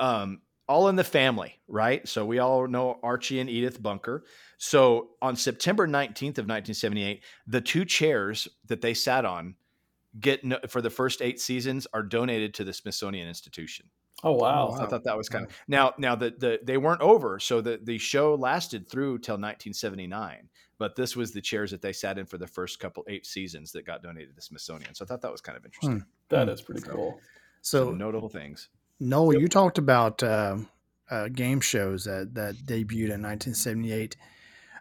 um, 0.00 0.40
all 0.70 0.88
in 0.88 0.94
the 0.94 1.02
family, 1.02 1.58
right? 1.66 2.06
So 2.06 2.24
we 2.24 2.38
all 2.38 2.68
know 2.68 3.00
Archie 3.02 3.40
and 3.40 3.50
Edith 3.50 3.82
Bunker. 3.82 4.22
So 4.56 5.10
on 5.20 5.34
September 5.34 5.88
19th 5.88 6.38
of 6.38 6.46
1978, 6.46 7.24
the 7.48 7.60
two 7.60 7.84
chairs 7.84 8.46
that 8.66 8.80
they 8.80 8.94
sat 8.94 9.24
on 9.24 9.56
get 10.20 10.44
no, 10.44 10.60
for 10.68 10.80
the 10.80 10.88
first 10.88 11.22
eight 11.22 11.40
seasons 11.40 11.88
are 11.92 12.04
donated 12.04 12.54
to 12.54 12.64
the 12.64 12.72
Smithsonian 12.72 13.26
Institution. 13.26 13.86
Oh 14.22 14.34
wow. 14.34 14.68
Oh, 14.70 14.76
So 14.76 14.84
I 14.84 14.86
thought 14.86 15.02
that 15.02 15.16
was 15.16 15.28
kind 15.28 15.44
of 15.44 15.52
now. 15.66 15.92
Now 15.98 16.14
the, 16.14 16.34
the 16.38 16.60
they 16.62 16.76
weren't 16.76 17.00
over, 17.00 17.40
so 17.40 17.60
the 17.60 17.80
the 17.82 17.98
show 17.98 18.36
lasted 18.36 18.88
through 18.88 19.18
till 19.18 19.34
1979. 19.34 20.48
But 20.78 20.94
this 20.94 21.16
was 21.16 21.32
the 21.32 21.40
chairs 21.40 21.72
that 21.72 21.82
they 21.82 21.92
sat 21.92 22.16
in 22.16 22.26
for 22.26 22.38
the 22.38 22.46
first 22.46 22.78
couple 22.78 23.02
eight 23.08 23.26
seasons 23.26 23.72
that 23.72 23.84
got 23.84 24.02
donated 24.02 24.30
to 24.30 24.34
the 24.36 24.42
Smithsonian. 24.42 24.94
So 24.94 25.04
I 25.04 25.08
thought 25.08 25.22
that 25.22 25.32
was 25.32 25.40
kind 25.40 25.58
of 25.58 25.64
interesting. 25.64 25.98
Hmm. 25.98 26.04
That 26.28 26.48
is 26.48 26.62
pretty 26.62 26.82
hmm. 26.82 26.92
cool. 26.92 27.20
So 27.60 27.86
So, 27.86 27.90
notable 27.90 28.28
things. 28.28 28.68
Noel, 29.00 29.40
you 29.40 29.48
talked 29.48 29.78
about 29.78 30.22
uh, 30.22 30.58
uh, 31.10 31.28
game 31.28 31.60
shows 31.60 32.04
that, 32.04 32.34
that 32.34 32.54
debuted 32.56 33.10
in 33.10 33.22
1978. 33.22 34.16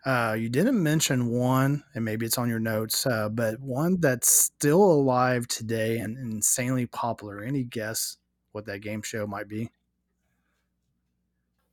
Uh, 0.06 0.36
you 0.38 0.50
didn't 0.50 0.82
mention 0.82 1.28
one, 1.28 1.84
and 1.94 2.06
maybe 2.06 2.26
it's 2.26 2.38
on 2.38 2.50
your 2.50 2.60
notes, 2.60 3.06
uh, 3.06 3.30
but 3.30 3.60
one 3.60 4.00
that's 4.00 4.30
still 4.32 4.82
alive 4.82 5.48
today 5.48 5.98
and 5.98 6.18
insanely 6.18 6.86
popular. 6.86 7.42
Any 7.42 7.64
guess 7.64 8.18
what 8.52 8.66
that 8.66 8.80
game 8.80 9.02
show 9.02 9.26
might 9.28 9.48
be? 9.48 9.70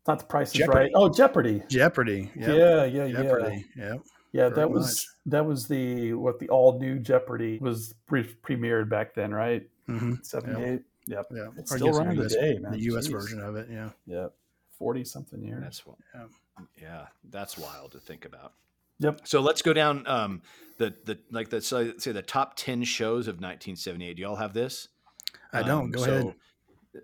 Not 0.08 0.20
the 0.20 0.24
price 0.24 0.48
is 0.48 0.54
Jeopardy. 0.54 0.78
right. 0.78 0.90
Oh, 0.94 1.08
Jeopardy. 1.08 1.62
Jeopardy. 1.68 2.30
Yep. 2.36 2.48
Yeah, 2.48 2.84
yeah, 2.84 3.04
yeah. 3.04 3.62
Yep. 3.76 4.00
Yeah, 4.32 4.48
Very 4.50 4.54
that 4.54 4.70
was 4.70 4.82
much. 4.84 5.06
that 5.26 5.46
was 5.46 5.66
the 5.66 6.12
what 6.12 6.38
the 6.38 6.48
all 6.48 6.78
new 6.78 6.98
Jeopardy 6.98 7.58
was 7.58 7.94
pre- 8.06 8.34
premiered 8.42 8.88
back 8.88 9.14
then, 9.14 9.32
right? 9.32 9.68
hmm 9.86 10.14
Seventy 10.22 10.62
eight. 10.62 10.70
Yep. 10.72 10.82
Yeah. 11.06 11.22
It's 11.56 11.74
still 11.74 11.92
the 11.92 11.98
running 11.98 12.20
US 12.20 12.32
today, 12.32 12.58
man. 12.58 12.72
The 12.72 12.80
U.S. 12.80 13.08
Jeez. 13.08 13.12
version 13.12 13.40
of 13.40 13.56
it. 13.56 13.68
Yeah. 13.70 13.90
Yep. 14.06 14.32
Forty 14.78 15.04
something 15.04 15.42
years. 15.42 15.62
That's 15.62 15.86
what. 15.86 15.96
Yeah. 16.14 16.26
Yeah, 16.80 17.06
that's 17.30 17.58
wild 17.58 17.92
to 17.92 17.98
think 17.98 18.24
about. 18.24 18.52
Yep. 18.98 19.22
So 19.24 19.40
let's 19.40 19.62
go 19.62 19.72
down 19.72 20.06
um, 20.06 20.42
the 20.78 20.94
the 21.04 21.18
like 21.30 21.50
the 21.50 21.60
so 21.60 21.92
say 21.98 22.12
the 22.12 22.22
top 22.22 22.56
ten 22.56 22.82
shows 22.84 23.28
of 23.28 23.36
1978. 23.36 24.14
Do 24.14 24.22
y'all 24.22 24.36
have 24.36 24.54
this? 24.54 24.88
I 25.52 25.62
don't. 25.62 25.84
Um, 25.84 25.90
Go 25.90 26.04
so, 26.04 26.12
ahead. 26.12 26.34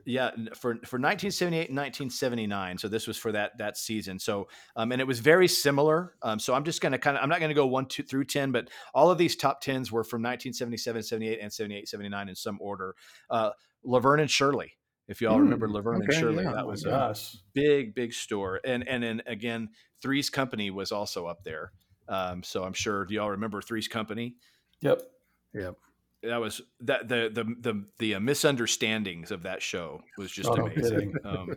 Yeah, 0.07 0.31
for 0.55 0.77
for 0.87 0.99
1978 0.99 1.69
and 1.69 1.77
1979. 1.77 2.79
So 2.79 2.89
this 2.89 3.07
was 3.07 3.19
for 3.19 3.31
that 3.33 3.59
that 3.59 3.77
season. 3.77 4.19
So 4.19 4.49
um, 4.75 4.91
and 4.91 5.03
it 5.03 5.07
was 5.07 5.21
very 5.21 5.47
similar. 5.47 6.15
Um, 6.23 6.39
so 6.39 6.55
I'm 6.55 6.65
just 6.65 6.81
gonna 6.81 6.99
kind 6.99 7.17
of 7.17 7.23
I'm 7.23 7.29
not 7.29 7.41
gonna 7.41 7.53
go 7.53 7.67
one 7.67 7.87
two 7.87 8.03
through 8.03 8.25
ten, 8.25 8.53
but 8.53 8.71
all 8.95 9.11
of 9.11 9.19
these 9.19 9.37
top 9.37 9.61
tens 9.61 9.93
were 9.93 10.03
from 10.03 10.23
1977, 10.23 11.03
78, 11.03 11.41
and 11.43 11.53
78, 11.53 11.89
79 11.89 12.29
in 12.31 12.35
some 12.35 12.57
order. 12.61 12.95
Uh, 13.29 13.51
Laverne 13.85 14.21
and 14.21 14.31
Shirley. 14.31 14.73
If 15.09 15.21
y'all 15.21 15.37
Hmm, 15.37 15.43
remember 15.45 15.69
Laverne 15.69 16.03
and 16.03 16.13
Shirley, 16.13 16.45
yeah. 16.45 16.53
that 16.53 16.67
was 16.67 16.87
my 16.87 17.11
a 17.11 17.15
big 17.55 17.95
big 17.95 18.13
store 18.13 18.61
and 18.65 18.87
and 18.89 19.03
then 19.03 19.23
again 19.27 19.69
three's 20.01 20.31
company 20.31 20.71
was 20.71 20.91
also 20.93 21.27
up 21.27 21.45
there 21.45 21.73
um 22.09 22.43
so 22.43 22.65
i'm 22.65 22.73
sure 22.73 23.05
do 23.05 23.15
y'all 23.15 23.31
remember 23.31 23.61
three's 23.61 23.89
company 23.89 24.37
Yep. 24.81 25.03
Yep. 25.55 25.77
That 26.23 26.41
was 26.41 26.61
that 26.81 27.09
the 27.09 27.31
the 27.33 27.45
the, 27.61 27.85
the 27.99 28.15
uh, 28.17 28.21
misunderstandings 28.21 29.31
of 29.31 29.43
that 29.43 29.63
show 29.63 30.01
was 30.17 30.31
just 30.31 30.49
Oh, 30.51 30.67
amazing 30.67 31.15
um, 31.25 31.51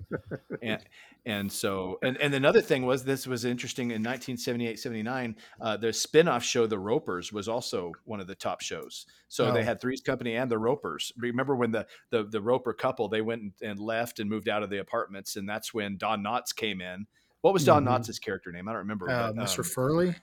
and 0.61 0.83
and 1.25 1.51
so 1.51 1.97
and 2.03 2.17
and 2.17 2.33
another 2.33 2.61
thing 2.61 2.85
was 2.85 3.03
this 3.03 3.27
was 3.27 3.45
interesting 3.45 3.85
in 3.91 4.01
1978 4.03 4.79
79 4.79 5.35
uh, 5.61 5.77
the 5.77 5.91
spin-off 5.93 6.43
show 6.43 6.65
the 6.67 6.79
ropers 6.79 7.31
was 7.31 7.47
also 7.47 7.91
one 8.05 8.19
of 8.19 8.27
the 8.27 8.35
top 8.35 8.61
shows 8.61 9.05
so 9.27 9.51
they 9.51 9.61
Oh. 9.61 9.63
had 9.63 9.81
three's 9.81 10.01
company 10.01 10.35
and 10.35 10.49
the 10.49 10.57
ropers 10.57 11.11
remember 11.17 11.55
when 11.55 11.71
the 11.71 11.85
the, 12.09 12.23
the 12.23 12.41
roper 12.41 12.73
couple 12.73 13.07
they 13.07 13.21
went 13.21 13.53
and, 13.61 13.79
left 13.79 14.19
and 14.19 14.29
moved 14.29 14.49
out 14.49 14.63
of 14.63 14.69
the 14.69 14.79
apartments 14.79 15.35
and 15.35 15.47
that's 15.47 15.73
when 15.73 15.97
don 15.97 16.23
knotts 16.23 16.55
came 16.55 16.81
in 16.81 17.05
what 17.41 17.53
was 17.53 17.63
don 17.65 17.83
Mhm. 17.85 17.89
knotts' 17.89 18.19
character 18.21 18.51
name 18.51 18.67
i 18.67 18.71
don't 18.71 18.79
remember 18.79 19.09
Uh, 19.09 19.31
but, 19.33 19.43
Mr. 19.45 19.59
um, 19.59 19.63
Furley. 19.65 20.15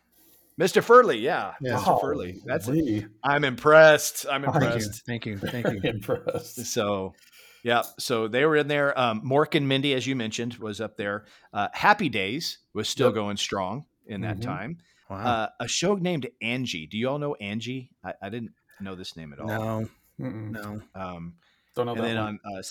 Mr 0.61 0.83
furley 0.83 1.19
yeah, 1.19 1.55
Yeah. 1.61 1.77
mr 1.77 2.01
furley 2.01 2.41
that's 2.45 2.67
Golly. 2.67 3.07
i'm 3.25 3.45
impressed 3.45 4.27
i'm 4.31 4.43
Thank 4.43 4.55
Thank 4.55 4.65
you. 4.65 4.73
impressed 4.73 5.05
Thank 5.07 5.27
you. 5.27 5.39
Thank 5.39 5.85
you. 5.85 5.91
impressed. 5.91 6.67
so, 6.67 7.15
yeah, 7.63 7.83
so 7.99 8.27
they 8.29 8.45
were 8.45 8.57
in 8.57 8.67
there. 8.67 8.99
Um, 8.99 9.23
Mork 9.23 9.55
and 9.55 9.69
Mindy, 9.69 9.95
as 9.95 10.05
you 10.05 10.17
mentioned, 10.17 10.55
was 10.57 10.81
up 10.81 10.97
there. 10.97 11.27
Uh, 11.53 11.69
Happy 11.73 12.09
Days 12.09 12.59
was 12.75 12.89
still 12.89 13.07
Yep. 13.09 13.15
going 13.15 13.37
strong 13.37 13.85
in 14.07 14.23
that 14.23 14.39
Mhm. 14.39 14.43
time. 14.43 14.79
Wow. 15.09 15.17
Uh, 15.19 15.49
a 15.61 15.69
show 15.69 15.95
named 15.95 16.27
Angie. 16.43 16.87
Do 16.89 16.99
you 16.99 17.09
all 17.09 17.21
know 17.21 17.35
Angie? 17.37 17.91
I, 18.03 18.15
I 18.21 18.31
didn't 18.31 18.51
know 18.81 18.97
this 18.97 19.17
name 19.17 19.33
at 19.33 19.39
all. 19.39 19.47
no. 19.47 19.89
Mm-mm. 20.21 20.51
No. 20.51 20.83
Um, 21.01 21.35
Don't 21.77 21.87
know 21.87 21.93
and 21.93 22.01
that 22.01 22.07
then 22.09 22.17
one. 22.17 22.41
on 22.45 22.59
uh, 22.59 22.63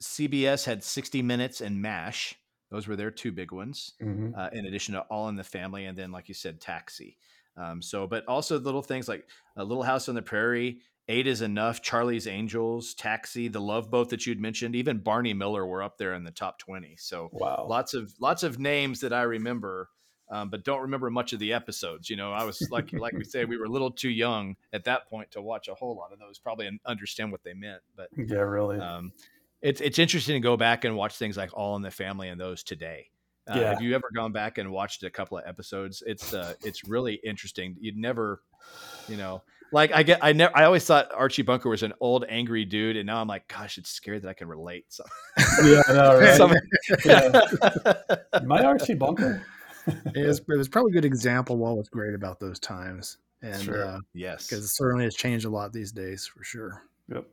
CBS 0.00 0.64
had 0.64 0.84
60 0.84 1.22
Minutes 1.22 1.60
and 1.60 1.82
MASH. 1.82 2.36
Those 2.70 2.86
were 2.88 2.96
their 2.96 3.10
two 3.10 3.32
big 3.32 3.52
ones 3.52 3.94
Mhm. 4.00 4.36
uh, 4.36 4.50
in 4.52 4.66
addition 4.66 4.94
to 4.94 5.02
All 5.02 5.28
in 5.28 5.36
the 5.36 5.44
Family, 5.44 5.86
and 5.86 5.96
then, 5.96 6.12
like 6.12 6.28
you 6.28 6.34
said, 6.34 6.60
Taxi. 6.60 7.18
Um, 7.56 7.80
so, 7.80 8.06
but 8.06 8.26
also 8.26 8.58
little 8.58 8.82
things 8.82 9.08
like 9.08 9.28
a 9.56 9.64
Little 9.64 9.82
House 9.84 10.08
on 10.08 10.14
the 10.14 10.22
Prairie, 10.22 10.80
Eight 11.08 11.26
is 11.26 11.40
Enough, 11.40 11.80
Charlie's 11.82 12.26
Angels, 12.26 12.92
Taxi, 12.94 13.48
The 13.48 13.60
Love 13.60 13.90
Boat 13.90 14.10
that 14.10 14.26
you'd 14.26 14.40
mentioned, 14.40 14.74
even 14.76 14.98
Barney 14.98 15.32
Miller 15.32 15.64
were 15.66 15.82
up 15.82 15.96
there 15.98 16.14
in 16.14 16.24
the 16.24 16.32
top 16.32 16.58
twenty. 16.58 16.96
So, 16.96 17.32
Wow. 17.32 17.66
lots 17.68 17.94
of 17.94 18.12
lots 18.20 18.42
of 18.42 18.58
names 18.58 19.00
that 19.00 19.12
I 19.12 19.22
remember, 19.22 19.90
um, 20.28 20.50
but 20.50 20.64
don't 20.64 20.82
remember 20.82 21.08
much 21.10 21.32
of 21.32 21.38
the 21.38 21.52
episodes. 21.52 22.10
You 22.10 22.16
know, 22.16 22.32
I 22.32 22.42
was 22.44 22.68
like 22.70 22.92
like 22.96 23.16
we 23.16 23.24
say, 23.24 23.44
we 23.44 23.56
were 23.56 23.66
a 23.66 23.70
little 23.70 23.92
too 23.92 24.10
young 24.10 24.56
at 24.72 24.84
that 24.84 25.06
point 25.08 25.30
to 25.30 25.40
watch 25.40 25.68
a 25.68 25.74
whole 25.74 25.96
lot 25.96 26.12
of 26.12 26.18
those, 26.18 26.38
probably 26.40 26.66
and 26.66 26.80
understand 26.84 27.30
what 27.32 27.44
they 27.44 27.54
meant, 27.54 27.82
but 27.94 28.10
Yeah, 28.16 28.40
really. 28.40 28.78
um, 28.82 29.12
it's 29.62 29.80
it's 29.80 29.98
interesting 29.98 30.34
to 30.34 30.40
go 30.40 30.56
back 30.56 30.84
and 30.84 30.96
watch 30.96 31.16
things 31.16 31.36
like 31.36 31.50
All 31.54 31.76
in 31.76 31.82
the 31.82 31.90
Family 31.90 32.28
and 32.28 32.40
those 32.40 32.62
today. 32.62 33.10
Uh, 33.48 33.58
Yeah. 33.60 33.68
Have 33.70 33.82
you 33.82 33.94
ever 33.94 34.10
gone 34.14 34.32
back 34.32 34.58
and 34.58 34.70
watched 34.70 35.02
a 35.04 35.10
couple 35.10 35.38
of 35.38 35.44
episodes? 35.46 36.02
It's 36.06 36.34
uh, 36.34 36.54
it's 36.64 36.84
really 36.88 37.14
interesting. 37.24 37.76
You'd 37.80 37.96
never, 37.96 38.42
you 39.08 39.16
know, 39.16 39.42
like 39.72 39.92
I 39.92 40.02
get 40.02 40.18
I 40.22 40.32
never 40.32 40.56
I 40.56 40.64
always 40.64 40.84
thought 40.84 41.08
Archie 41.14 41.42
Bunker 41.42 41.68
was 41.68 41.82
an 41.82 41.92
old 42.00 42.24
angry 42.28 42.64
dude, 42.64 42.96
and 42.96 43.06
now 43.06 43.20
I'm 43.20 43.28
like, 43.28 43.46
gosh, 43.48 43.78
it's 43.78 43.90
scary 43.90 44.18
that 44.18 44.28
I 44.28 44.32
can 44.34 44.48
relate. 44.48 44.84
So, 44.88 45.04
yeah, 45.64 45.82
I 45.88 45.92
know, 45.92 46.18
right? 46.20 46.36
some- 46.36 46.54
Yeah. 47.04 47.42
Am 48.34 48.50
I 48.52 48.62
Archie 48.64 48.94
Bunker? 48.94 49.42
It 49.86 50.26
was, 50.26 50.40
it 50.40 50.56
was 50.56 50.68
probably 50.68 50.90
a 50.90 50.94
good 50.94 51.04
example 51.04 51.54
of 51.54 51.60
what 51.60 51.76
was 51.76 51.88
great 51.88 52.14
about 52.14 52.40
those 52.40 52.58
times. 52.58 53.18
And 53.42 53.62
Sure. 53.62 53.84
uh, 53.86 53.98
yes, 54.14 54.48
because 54.48 54.64
it 54.64 54.68
certainly 54.74 55.04
has 55.04 55.14
changed 55.14 55.44
a 55.46 55.50
lot 55.50 55.72
these 55.72 55.92
days 55.92 56.26
for 56.26 56.42
sure. 56.42 56.82
Yep. 57.12 57.26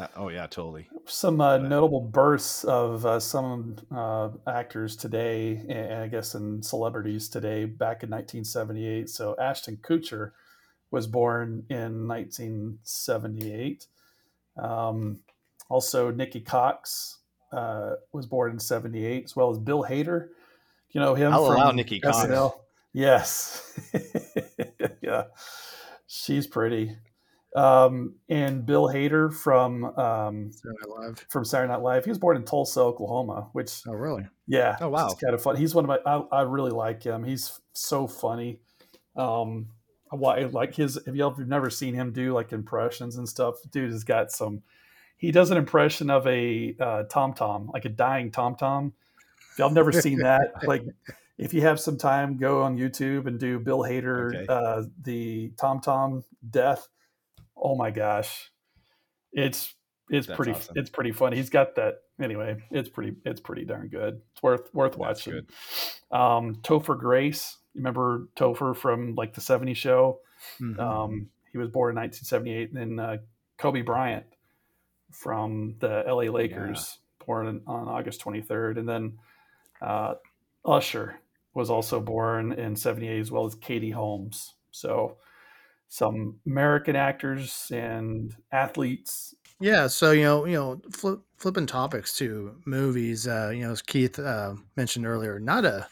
Uh, 0.00 0.06
oh 0.16 0.28
yeah, 0.28 0.46
totally. 0.46 0.88
Some 1.04 1.42
uh, 1.42 1.58
notable 1.58 2.00
births 2.00 2.64
of 2.64 3.04
uh, 3.04 3.20
some 3.20 3.76
uh, 3.94 4.30
actors 4.46 4.96
today, 4.96 5.60
and 5.68 6.02
I 6.02 6.06
guess 6.08 6.34
and 6.34 6.64
celebrities 6.64 7.28
today, 7.28 7.66
back 7.66 8.02
in 8.02 8.08
1978. 8.08 9.10
So 9.10 9.36
Ashton 9.38 9.76
Kutcher 9.76 10.32
was 10.90 11.06
born 11.06 11.66
in 11.68 12.08
1978. 12.08 13.86
Um, 14.56 15.20
also, 15.68 16.10
Nikki 16.10 16.40
Cox 16.40 17.18
uh, 17.52 17.96
was 18.12 18.24
born 18.24 18.52
in 18.52 18.58
78, 18.58 19.24
as 19.24 19.36
well 19.36 19.50
as 19.50 19.58
Bill 19.58 19.84
Hader. 19.84 20.28
You 20.92 21.00
know 21.00 21.14
him 21.14 21.32
I'll 21.32 21.46
from 21.46 21.56
allow 21.56 21.70
Nikki 21.72 22.00
Cox. 22.00 22.16
SNL. 22.16 22.54
Yes. 22.94 23.78
yeah. 25.02 25.24
She's 26.06 26.46
pretty. 26.46 26.96
Um, 27.56 28.14
and 28.28 28.64
Bill 28.64 28.86
Hader 28.86 29.34
from 29.34 29.84
um, 29.98 30.52
Saturday 30.52 30.78
Night 30.86 30.98
Live. 31.00 31.26
from 31.28 31.44
Saturday 31.44 31.72
Night 31.72 31.82
Live. 31.82 32.04
He 32.04 32.10
was 32.10 32.18
born 32.18 32.36
in 32.36 32.44
Tulsa, 32.44 32.80
Oklahoma, 32.80 33.48
which 33.52 33.82
Oh, 33.88 33.92
really? 33.92 34.24
yeah, 34.46 34.76
Oh, 34.80 34.88
wow. 34.88 35.06
it's 35.06 35.20
kind 35.20 35.34
of 35.34 35.42
fun. 35.42 35.56
He's 35.56 35.74
one 35.74 35.84
of 35.84 35.88
my. 35.88 35.98
I, 36.06 36.40
I 36.40 36.42
really 36.42 36.70
like 36.70 37.02
him. 37.02 37.24
He's 37.24 37.58
so 37.72 38.06
funny. 38.06 38.60
Um, 39.16 39.68
why 40.10 40.40
like 40.44 40.74
his? 40.76 40.96
If 40.96 41.14
y'all 41.16 41.34
have 41.34 41.48
never 41.48 41.70
seen 41.70 41.94
him 41.94 42.12
do 42.12 42.32
like 42.34 42.52
impressions 42.52 43.16
and 43.16 43.28
stuff, 43.28 43.56
dude 43.70 43.90
has 43.90 44.04
got 44.04 44.30
some. 44.30 44.62
He 45.16 45.32
does 45.32 45.50
an 45.50 45.56
impression 45.58 46.08
of 46.08 46.26
a 46.26 46.74
uh, 46.80 47.02
tom 47.04 47.34
tom, 47.34 47.68
like 47.74 47.84
a 47.84 47.88
dying 47.90 48.30
tom 48.30 48.54
tom. 48.54 48.92
If 49.52 49.58
y'all 49.58 49.68
have 49.68 49.74
never 49.74 49.92
seen 49.92 50.18
that, 50.22 50.52
like 50.66 50.84
if 51.36 51.52
you 51.52 51.62
have 51.62 51.80
some 51.80 51.98
time, 51.98 52.36
go 52.36 52.62
on 52.62 52.76
YouTube 52.78 53.26
and 53.26 53.38
do 53.40 53.58
Bill 53.58 53.80
Hader, 53.80 54.34
Okay. 54.34 54.46
uh, 54.48 54.84
the 55.02 55.50
tom 55.60 55.80
tom 55.80 56.22
death. 56.48 56.86
Oh 57.60 57.76
my 57.76 57.90
gosh, 57.90 58.50
it's 59.32 59.74
it's 60.08 60.26
That's 60.26 60.36
pretty 60.36 60.52
awesome. 60.52 60.74
it's 60.76 60.90
pretty 60.90 61.12
fun. 61.12 61.32
He's 61.32 61.50
got 61.50 61.76
that 61.76 61.98
anyway. 62.20 62.56
It's 62.70 62.88
pretty 62.88 63.16
it's 63.24 63.40
pretty 63.40 63.64
darn 63.64 63.88
good. 63.88 64.20
It's 64.32 64.42
worth 64.42 64.72
worth 64.74 64.92
That's 64.92 64.98
watching. 64.98 65.32
good. 65.32 65.50
Um, 66.16 66.56
Topher 66.62 66.98
Grace, 66.98 67.56
you 67.74 67.80
remember 67.80 68.28
Topher 68.36 68.74
from 68.76 69.14
like 69.14 69.34
the 69.34 69.40
'70s 69.40 69.76
show? 69.76 70.20
Mhm. 70.60 70.78
Um, 70.78 71.30
he 71.52 71.58
was 71.58 71.68
born 71.68 71.90
in 71.92 71.96
1978. 71.96 72.72
And 72.72 72.98
then 72.98 73.04
uh, 73.04 73.16
Kobe 73.58 73.82
Bryant 73.82 74.24
from 75.12 75.74
the 75.80 76.04
LA 76.06 76.30
Lakers, 76.32 76.98
born 77.26 77.46
in, 77.48 77.60
on 77.66 77.88
August 77.88 78.20
23rd. 78.24 78.78
And 78.78 78.88
then 78.88 79.18
uh, 79.82 80.14
Usher 80.64 81.16
was 81.54 81.68
also 81.70 82.00
born 82.00 82.52
in 82.52 82.76
78, 82.76 83.18
as 83.18 83.30
well 83.32 83.44
as 83.46 83.54
Katie 83.56 83.90
Holmes. 83.90 84.54
So 84.70 85.16
some 85.90 86.38
American 86.46 86.94
actors 86.96 87.70
and 87.74 88.34
athletes. 88.52 89.34
Yeah, 89.58 89.88
so 89.88 90.12
you 90.12 90.22
know, 90.22 90.46
you 90.46 90.54
know, 90.54 90.80
flip, 90.92 91.20
flipping 91.36 91.66
topics 91.66 92.16
to 92.18 92.56
movies. 92.64 93.28
Uh, 93.28 93.50
you 93.52 93.64
know, 93.64 93.72
as 93.72 93.82
Keith 93.82 94.18
uh, 94.18 94.54
mentioned 94.76 95.04
earlier, 95.04 95.38
not 95.38 95.66
a 95.66 95.86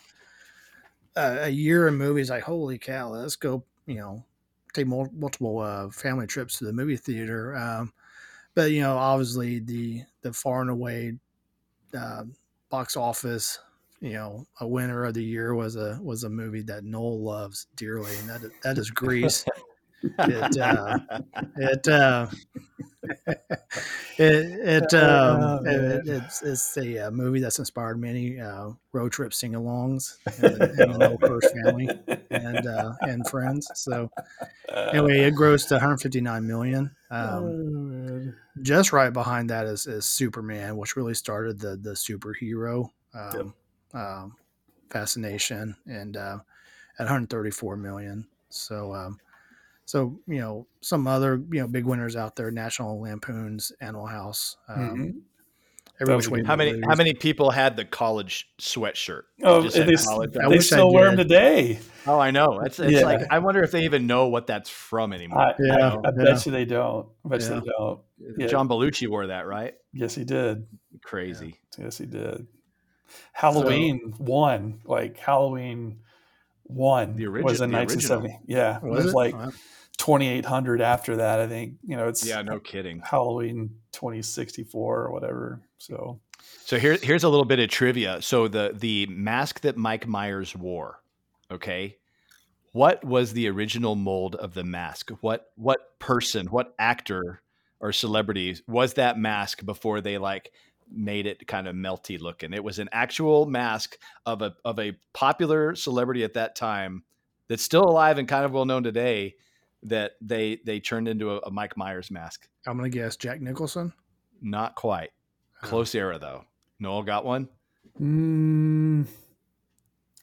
a 1.16 1.48
year 1.48 1.88
in 1.88 1.96
movies. 1.96 2.30
Like, 2.30 2.44
holy 2.44 2.78
cow, 2.78 3.10
let's 3.10 3.36
go. 3.36 3.64
You 3.86 3.96
know, 3.96 4.24
take 4.72 4.86
multiple 4.86 5.58
uh, 5.58 5.90
family 5.90 6.26
trips 6.26 6.58
to 6.58 6.64
the 6.64 6.72
movie 6.72 6.96
theater. 6.96 7.56
Um, 7.56 7.92
but 8.54 8.70
you 8.70 8.80
know, 8.80 8.96
obviously 8.96 9.58
the 9.58 10.04
the 10.22 10.32
far 10.32 10.62
and 10.62 10.70
away 10.70 11.14
uh, 11.94 12.24
box 12.70 12.96
office. 12.96 13.58
You 14.00 14.12
know, 14.12 14.46
a 14.60 14.68
winner 14.68 15.04
of 15.04 15.14
the 15.14 15.24
year 15.24 15.56
was 15.56 15.74
a 15.74 15.98
was 16.00 16.22
a 16.22 16.30
movie 16.30 16.62
that 16.62 16.84
Noel 16.84 17.20
loves 17.20 17.66
dearly, 17.74 18.16
and 18.18 18.28
that 18.28 18.42
that 18.62 18.78
is 18.78 18.90
Grease. 18.92 19.44
It, 20.02 20.56
uh, 20.56 20.98
it 21.56 21.88
uh, 21.88 22.28
it 24.18 24.34
it, 24.82 24.94
um, 24.94 25.60
Oh, 25.64 25.64
it, 25.64 26.02
it's 26.06 26.42
it's 26.42 26.76
a 26.76 27.06
uh, 27.06 27.10
movie 27.10 27.40
that's 27.40 27.58
inspired 27.58 28.00
many 28.00 28.40
uh, 28.40 28.70
road 28.92 29.12
trip 29.12 29.32
sing-alongs 29.32 30.18
in 30.36 30.50
the, 30.50 30.70
in 30.70 30.86
the 30.86 30.98
Noel 30.98 31.18
Kirsch 31.18 31.48
family 31.48 31.92
and 32.30 32.66
uh, 32.66 32.94
and 33.04 33.26
friends. 33.26 33.70
So 33.74 34.10
anyway, 34.92 35.20
it 35.20 35.34
grossed 35.34 35.70
159 35.70 36.46
million. 36.46 36.96
Oh, 37.10 37.16
Um, 37.16 38.34
just 38.62 38.92
right 38.92 39.12
behind 39.12 39.50
that 39.50 39.66
is, 39.66 39.86
is 39.86 40.04
Superman, 40.06 40.76
which 40.76 40.96
really 40.96 41.14
started 41.14 41.60
the 41.60 41.76
the 41.76 41.90
superhero 41.92 42.90
um, 43.14 43.54
um, 43.94 44.36
fascination, 44.90 45.76
and 45.86 46.16
uh, 46.16 46.38
at 46.98 47.04
134 47.04 47.76
million. 47.76 48.26
So, 48.50 48.94
um, 48.94 49.20
so 49.88 50.20
you 50.26 50.38
know, 50.38 50.66
some 50.82 51.06
other 51.06 51.42
you 51.50 51.60
know 51.62 51.66
big 51.66 51.86
winners 51.86 52.14
out 52.14 52.36
there: 52.36 52.50
National 52.50 53.00
Lampoon's 53.00 53.72
Animal 53.80 54.06
House. 54.06 54.56
Um, 54.68 54.76
Mhm. 54.96 55.12
Every 56.00 56.14
Which 56.14 56.28
Way 56.28 56.44
How 56.44 56.54
many 56.54 56.74
Loose. 56.74 56.84
how 56.86 56.94
many 56.94 57.12
people 57.14 57.50
had 57.50 57.76
the 57.76 57.84
college 57.86 58.48
sweatshirt? 58.60 59.22
Oh, 59.42 59.62
Just 59.62 59.74
they, 59.76 59.94
college. 59.96 60.36
I 60.36 60.42
they 60.42 60.48
wish 60.48 60.70
I 60.72 60.76
still 60.76 60.92
wear 60.92 61.06
them 61.06 61.16
today. 61.16 61.80
Oh, 62.06 62.20
I 62.20 62.30
know. 62.30 62.60
It's, 62.60 62.78
it's 62.78 62.92
Yeah. 62.92 63.02
like 63.04 63.22
I 63.30 63.38
wonder 63.40 63.64
if 63.64 63.72
they 63.72 63.82
even 63.84 64.06
know 64.06 64.28
what 64.28 64.46
that's 64.46 64.68
from 64.70 65.12
anymore. 65.12 65.40
I, 65.40 65.54
Yeah, 65.58 65.74
I, 65.74 66.08
I 66.08 66.12
yeah. 66.16 66.24
bet 66.24 66.46
you 66.46 66.52
they 66.52 66.66
don't. 66.66 67.08
I 67.24 67.28
bet 67.30 67.40
you 67.40 67.48
they 67.48 67.60
don't. 67.78 68.00
yeah. 68.36 68.46
John 68.46 68.68
Belushi 68.68 69.08
wore 69.08 69.26
that, 69.28 69.46
right? 69.46 69.74
Yes, 69.92 70.14
he 70.14 70.24
did. 70.24 70.66
Crazy. 71.02 71.56
Yes, 71.78 71.96
he 71.98 72.06
did. 72.06 72.46
Halloween 73.32 74.14
one, 74.18 74.80
like 74.84 75.18
Halloween 75.18 76.00
one, 76.64 77.16
The 77.16 77.26
original, 77.26 77.50
was 77.50 77.60
in 77.60 77.70
the 77.70 77.76
1970. 77.76 78.38
Yeah, 78.46 78.76
it 78.76 78.82
Was 78.84 79.04
was 79.06 79.12
it? 79.14 79.16
like 79.16 79.34
Wow. 79.34 79.50
2800 79.98 80.80
after 80.80 81.16
that. 81.16 81.40
I 81.40 81.46
think 81.46 81.74
you 81.86 81.96
know 81.96 82.08
it's 82.08 82.26
Yeah, 82.26 82.42
no 82.42 82.58
kidding. 82.58 83.00
Halloween 83.04 83.70
2064 83.92 85.02
or 85.02 85.12
whatever. 85.12 85.60
So 85.78 86.20
So 86.64 86.78
here, 86.78 86.96
here's 87.02 87.24
a 87.24 87.28
little 87.28 87.44
bit 87.44 87.58
of 87.58 87.68
trivia. 87.68 88.22
So 88.22 88.48
the 88.48 88.72
the 88.74 89.06
mask 89.06 89.60
that 89.60 89.76
Mike 89.76 90.06
Myers 90.06 90.56
wore, 90.56 91.00
okay, 91.50 91.96
what 92.72 93.04
was 93.04 93.32
the 93.32 93.48
original 93.48 93.96
mold 93.96 94.36
of 94.36 94.54
the 94.54 94.64
mask? 94.64 95.10
What 95.20 95.50
what 95.56 95.98
person, 95.98 96.46
what 96.46 96.74
actor 96.78 97.42
or 97.80 97.92
celebrity 97.92 98.56
was 98.66 98.94
that 98.94 99.18
mask 99.18 99.64
before 99.64 100.00
they 100.00 100.18
like 100.18 100.52
made 100.90 101.26
it 101.26 101.46
kind 101.46 101.66
of 101.66 101.74
melty 101.74 102.20
looking? 102.20 102.52
It 102.52 102.64
was 102.64 102.78
an 102.78 102.88
actual 102.92 103.46
mask 103.46 103.98
of 104.24 104.42
a 104.42 104.54
of 104.64 104.78
a 104.78 104.96
popular 105.12 105.74
celebrity 105.74 106.24
at 106.24 106.34
that 106.34 106.54
time 106.54 107.02
that's 107.48 107.62
still 107.62 107.84
alive 107.84 108.18
and 108.18 108.28
kind 108.28 108.44
of 108.44 108.52
well 108.52 108.64
known 108.64 108.82
today. 108.84 109.34
That 109.84 110.12
they 110.20 110.58
they 110.64 110.80
turned 110.80 111.06
into 111.08 111.30
a, 111.32 111.38
a 111.38 111.50
Mike 111.50 111.76
Myers 111.76 112.10
mask. 112.10 112.48
I'm 112.66 112.76
gonna 112.76 112.88
guess 112.88 113.16
Jack 113.16 113.40
Nicholson. 113.40 113.92
Not 114.42 114.74
quite. 114.74 115.10
Close 115.62 115.94
era 115.94 116.18
though. 116.18 116.44
Noel 116.80 117.02
got 117.02 117.24
one. 117.24 117.48
mm, 118.00 119.06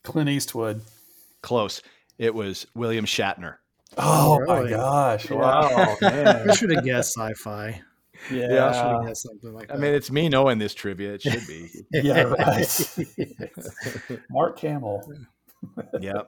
Clint 0.03 0.29
Eastwood. 0.29 0.81
Close. 1.41 1.81
It 2.17 2.33
was 2.33 2.65
William 2.75 3.05
Shatner. 3.05 3.55
Oh 3.97 4.39
my 4.45 4.57
really? 4.57 4.69
gosh! 4.71 5.29
Yeah. 5.29 5.37
Wow, 5.37 5.95
I 6.01 6.53
should 6.55 6.71
have 6.71 6.83
guessed 6.83 7.13
sci-fi. 7.17 7.81
Yeah, 8.31 8.67
I 8.67 8.71
should 8.73 8.91
have 8.91 9.05
guessed 9.07 9.23
something 9.23 9.53
like 9.53 9.69
I 9.71 9.75
that. 9.75 9.81
mean, 9.81 9.93
it's 9.93 10.09
me 10.11 10.27
knowing 10.29 10.57
this 10.57 10.73
trivia. 10.73 11.13
It 11.13 11.21
should 11.21 11.45
be. 11.47 11.69
yeah, 11.91 12.23
right. 12.23 12.97
Mark 14.29 14.59
Hamill. 14.59 15.01
Yeah. 15.99 16.21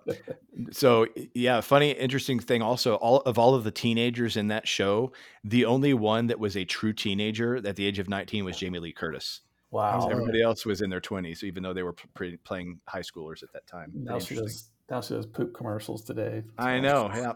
So 0.71 1.07
yeah, 1.33 1.61
funny, 1.61 1.91
interesting 1.91 2.39
thing. 2.39 2.61
Also, 2.61 2.95
all 2.95 3.21
of 3.21 3.37
all 3.37 3.55
of 3.55 3.63
the 3.63 3.71
teenagers 3.71 4.37
in 4.37 4.47
that 4.47 4.67
show, 4.67 5.11
the 5.43 5.65
only 5.65 5.93
one 5.93 6.27
that 6.27 6.39
was 6.39 6.55
a 6.57 6.65
true 6.65 6.93
teenager 6.93 7.55
at 7.57 7.75
the 7.75 7.85
age 7.85 7.99
of 7.99 8.09
nineteen 8.09 8.45
was 8.45 8.57
Jamie 8.57 8.79
Lee 8.79 8.91
Curtis. 8.93 9.41
Wow. 9.71 9.99
Oh, 10.03 10.09
Everybody 10.09 10.41
else 10.41 10.65
was 10.65 10.81
in 10.81 10.89
their 10.89 11.01
twenties, 11.01 11.43
even 11.43 11.61
though 11.63 11.73
they 11.73 11.83
were 11.83 11.93
pre- 11.93 12.37
playing 12.37 12.79
high 12.87 13.01
schoolers 13.01 13.43
at 13.43 13.51
that 13.53 13.67
time. 13.67 13.91
Now 13.93 14.13
Pretty 14.13 14.25
she 14.25 14.35
interesting. 14.35 14.45
does. 14.45 14.69
Now 14.89 15.01
she 15.01 15.13
does 15.15 15.25
poop 15.25 15.53
commercials 15.53 16.01
today. 16.01 16.43
I 16.57 16.79
know. 16.79 17.11
Yeah. 17.13 17.33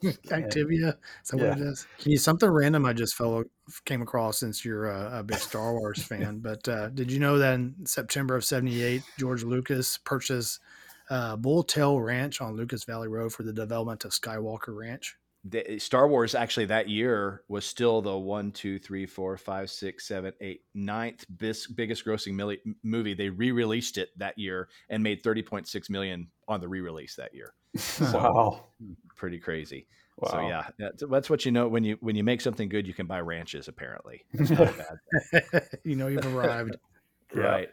Yeah. 0.00 0.12
Activia. 0.28 0.94
Is 1.24 1.30
that 1.30 1.38
Yeah. 1.40 1.48
what 1.48 1.58
it 1.58 1.64
is? 1.64 1.88
Can 1.98 2.12
you 2.12 2.18
something 2.18 2.48
random 2.48 2.86
I 2.86 2.92
just 2.92 3.16
fell 3.16 3.42
came 3.84 4.00
across 4.00 4.38
since 4.38 4.64
you're 4.64 4.88
a, 4.90 5.18
a 5.18 5.22
big 5.24 5.38
Star 5.38 5.72
Wars 5.72 6.00
fan? 6.04 6.38
But 6.38 6.68
uh, 6.68 6.90
did 6.90 7.10
you 7.10 7.18
know 7.18 7.38
that 7.38 7.54
in 7.54 7.74
September 7.84 8.36
of 8.36 8.44
'78, 8.44 9.02
George 9.18 9.42
Lucas 9.42 9.98
purchased 9.98 10.60
uh, 11.10 11.36
Bulltail 11.36 12.04
Ranch 12.04 12.40
on 12.40 12.56
Lucas 12.56 12.84
Valley 12.84 13.08
Road 13.08 13.32
for 13.32 13.42
the 13.42 13.52
development 13.52 14.04
of 14.04 14.12
Skywalker 14.12 14.76
Ranch? 14.76 15.16
the, 15.44 15.78
Star 15.78 16.08
Wars 16.08 16.34
actually 16.34 16.66
that 16.66 16.88
year 16.88 17.42
was 17.48 17.66
still 17.66 18.00
the 18.00 18.16
one, 18.16 18.50
two, 18.50 18.78
three, 18.78 19.04
four, 19.04 19.36
five, 19.36 19.70
six, 19.70 20.08
seven, 20.08 20.32
eight, 20.40 20.62
ninth 20.74 21.26
bis, 21.38 21.66
biggest 21.66 22.04
grossing 22.04 22.32
milli, 22.32 22.58
movie. 22.82 23.14
They 23.14 23.28
re-released 23.28 23.98
it 23.98 24.08
that 24.18 24.38
year 24.38 24.68
and 24.88 25.02
made 25.02 25.22
thirty 25.22 25.42
point 25.42 25.68
six 25.68 25.90
million 25.90 26.28
on 26.48 26.60
the 26.60 26.68
re-release 26.68 27.16
that 27.16 27.34
year. 27.34 27.52
wow. 28.00 28.64
Pretty 29.16 29.38
crazy. 29.38 29.86
Wow. 30.16 30.30
So 30.30 30.40
yeah, 30.48 30.66
that's, 30.78 31.02
that's 31.10 31.30
what 31.30 31.44
you 31.44 31.52
know 31.52 31.68
when 31.68 31.84
you 31.84 31.98
when 32.00 32.16
you 32.16 32.24
make 32.24 32.40
something 32.40 32.68
good, 32.70 32.86
you 32.86 32.94
can 32.94 33.06
buy 33.06 33.20
ranches. 33.20 33.68
Apparently, 33.68 34.22
That's 34.32 34.50
not 34.50 34.74
bad. 35.32 35.68
you 35.84 35.96
know 35.96 36.08
you've 36.08 36.26
arrived. 36.34 36.76
Yeah. 37.34 37.42
right? 37.42 37.68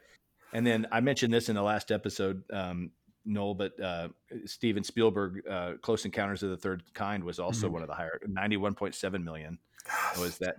And 0.54 0.66
then 0.66 0.88
I 0.92 1.02
mentioned 1.02 1.32
this 1.32 1.48
in 1.48 1.54
the 1.56 1.62
last 1.62 1.92
episode. 1.92 2.42
Um, 2.52 2.90
Noel, 3.26 3.54
but 3.54 3.80
uh, 3.80 4.10
Steven 4.46 4.84
Spielberg, 4.84 5.42
uh, 5.48 5.74
Close 5.82 6.06
Encounters 6.06 6.44
of 6.44 6.50
the 6.50 6.58
Third 6.58 6.84
Kind 6.94 7.24
was 7.24 7.40
also 7.40 7.68
Mhm. 7.68 7.72
one 7.74 7.82
of 7.82 7.88
the 7.88 7.94
higher, 7.96 8.20
ninety-one 8.28 8.74
point 8.76 8.96
seven 8.96 9.24
million. 9.24 9.60
Was 10.20 10.38
that 10.40 10.56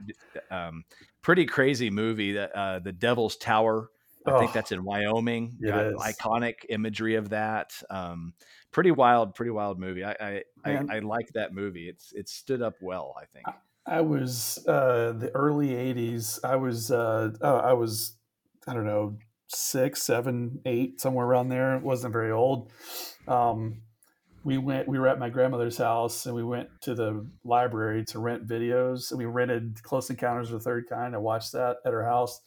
um, 0.51 0.85
pretty 1.23 1.47
crazy 1.47 1.91
movie? 1.91 2.33
That 2.33 2.53
uh, 2.57 2.79
the 2.81 2.93
Devil's 2.93 3.37
Tower. 3.37 3.91
I 4.25 4.39
think 4.39 4.51
Oh, 4.51 4.55
that's 4.55 4.71
in 4.71 4.85
Wyoming. 4.85 5.59
Got 5.65 5.95
iconic 5.95 6.65
imagery 6.69 7.17
of 7.17 7.31
that. 7.31 7.73
Um, 7.91 8.35
pretty 8.71 8.93
wild, 8.93 9.35
pretty 9.35 9.51
wild 9.51 9.81
movie. 9.81 10.05
I 10.05 10.13
I, 10.13 10.43
I, 10.65 10.85
I 10.91 10.99
like 11.01 11.27
that 11.35 11.53
movie. 11.53 11.89
It's 11.89 12.13
it 12.13 12.29
stood 12.29 12.63
up 12.63 12.75
well. 12.81 13.17
I 13.21 13.25
think. 13.27 13.47
I 13.85 14.01
was 14.01 14.65
uh, 14.69 15.13
the 15.13 15.33
early 15.35 15.71
'80s. 15.71 16.39
I 16.45 16.55
was 16.55 16.93
uh, 16.93 17.33
oh, 17.41 17.57
I 17.57 17.73
was 17.73 18.17
I 18.69 18.75
don't 18.75 18.87
know 18.87 19.19
six, 19.55 20.03
seven, 20.03 20.61
eight, 20.65 21.01
somewhere 21.01 21.27
around 21.27 21.49
there. 21.49 21.77
It 21.77 21.83
wasn't 21.83 22.13
very 22.13 22.31
old. 22.31 22.73
Um, 23.29 23.83
we 24.45 24.59
went. 24.59 24.89
We 24.89 24.99
were 24.99 25.09
at 25.09 25.19
my 25.19 25.29
grandmother's 25.29 25.79
house, 25.79 26.27
and 26.27 26.35
we 26.35 26.43
went 26.43 26.69
to 26.83 26.95
the 26.95 27.27
library 27.45 28.05
to 28.07 28.19
rent 28.19 28.47
videos. 28.47 29.11
And 29.11 29.19
we 29.19 29.25
rented 29.25 29.83
Close 29.83 30.11
Encounters 30.11 30.51
of 30.51 30.59
the 30.59 30.65
Third 30.65 30.89
Kind. 30.89 31.15
I 31.15 31.19
watched 31.19 31.53
that 31.53 31.77
at 31.85 31.93
her 31.93 32.05
house. 32.05 32.41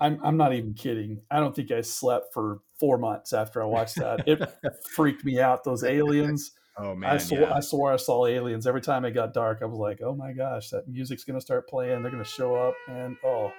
I'm 0.00 0.20
I'm 0.22 0.36
not 0.36 0.54
even 0.54 0.74
kidding. 0.74 1.22
I 1.30 1.40
don't 1.40 1.54
think 1.54 1.70
I 1.70 1.80
slept 1.80 2.32
for 2.32 2.60
four 2.78 2.98
months 2.98 3.32
after 3.32 3.62
I 3.62 3.66
watched 3.66 3.96
that. 3.96 4.26
It 4.28 4.42
freaked 4.94 5.24
me 5.24 5.40
out. 5.40 5.64
Those 5.64 5.84
aliens. 5.84 6.52
Oh 6.76 6.94
man! 6.94 7.10
I 7.10 7.18
swore, 7.18 7.52
I 7.52 7.60
swore 7.60 7.92
I 7.92 7.96
saw 7.96 8.26
aliens 8.26 8.66
every 8.66 8.80
time 8.80 9.04
it 9.04 9.12
got 9.12 9.32
dark. 9.32 9.60
I 9.62 9.66
was 9.66 9.78
like, 9.78 10.00
"Oh 10.02 10.14
my 10.14 10.32
gosh, 10.32 10.70
that 10.70 10.88
music's 10.88 11.22
gonna 11.22 11.40
start 11.40 11.68
playing. 11.68 12.02
They're 12.02 12.10
gonna 12.10 12.24
show 12.24 12.56
up." 12.56 12.74
And 12.88 13.16
oh, 13.24 13.52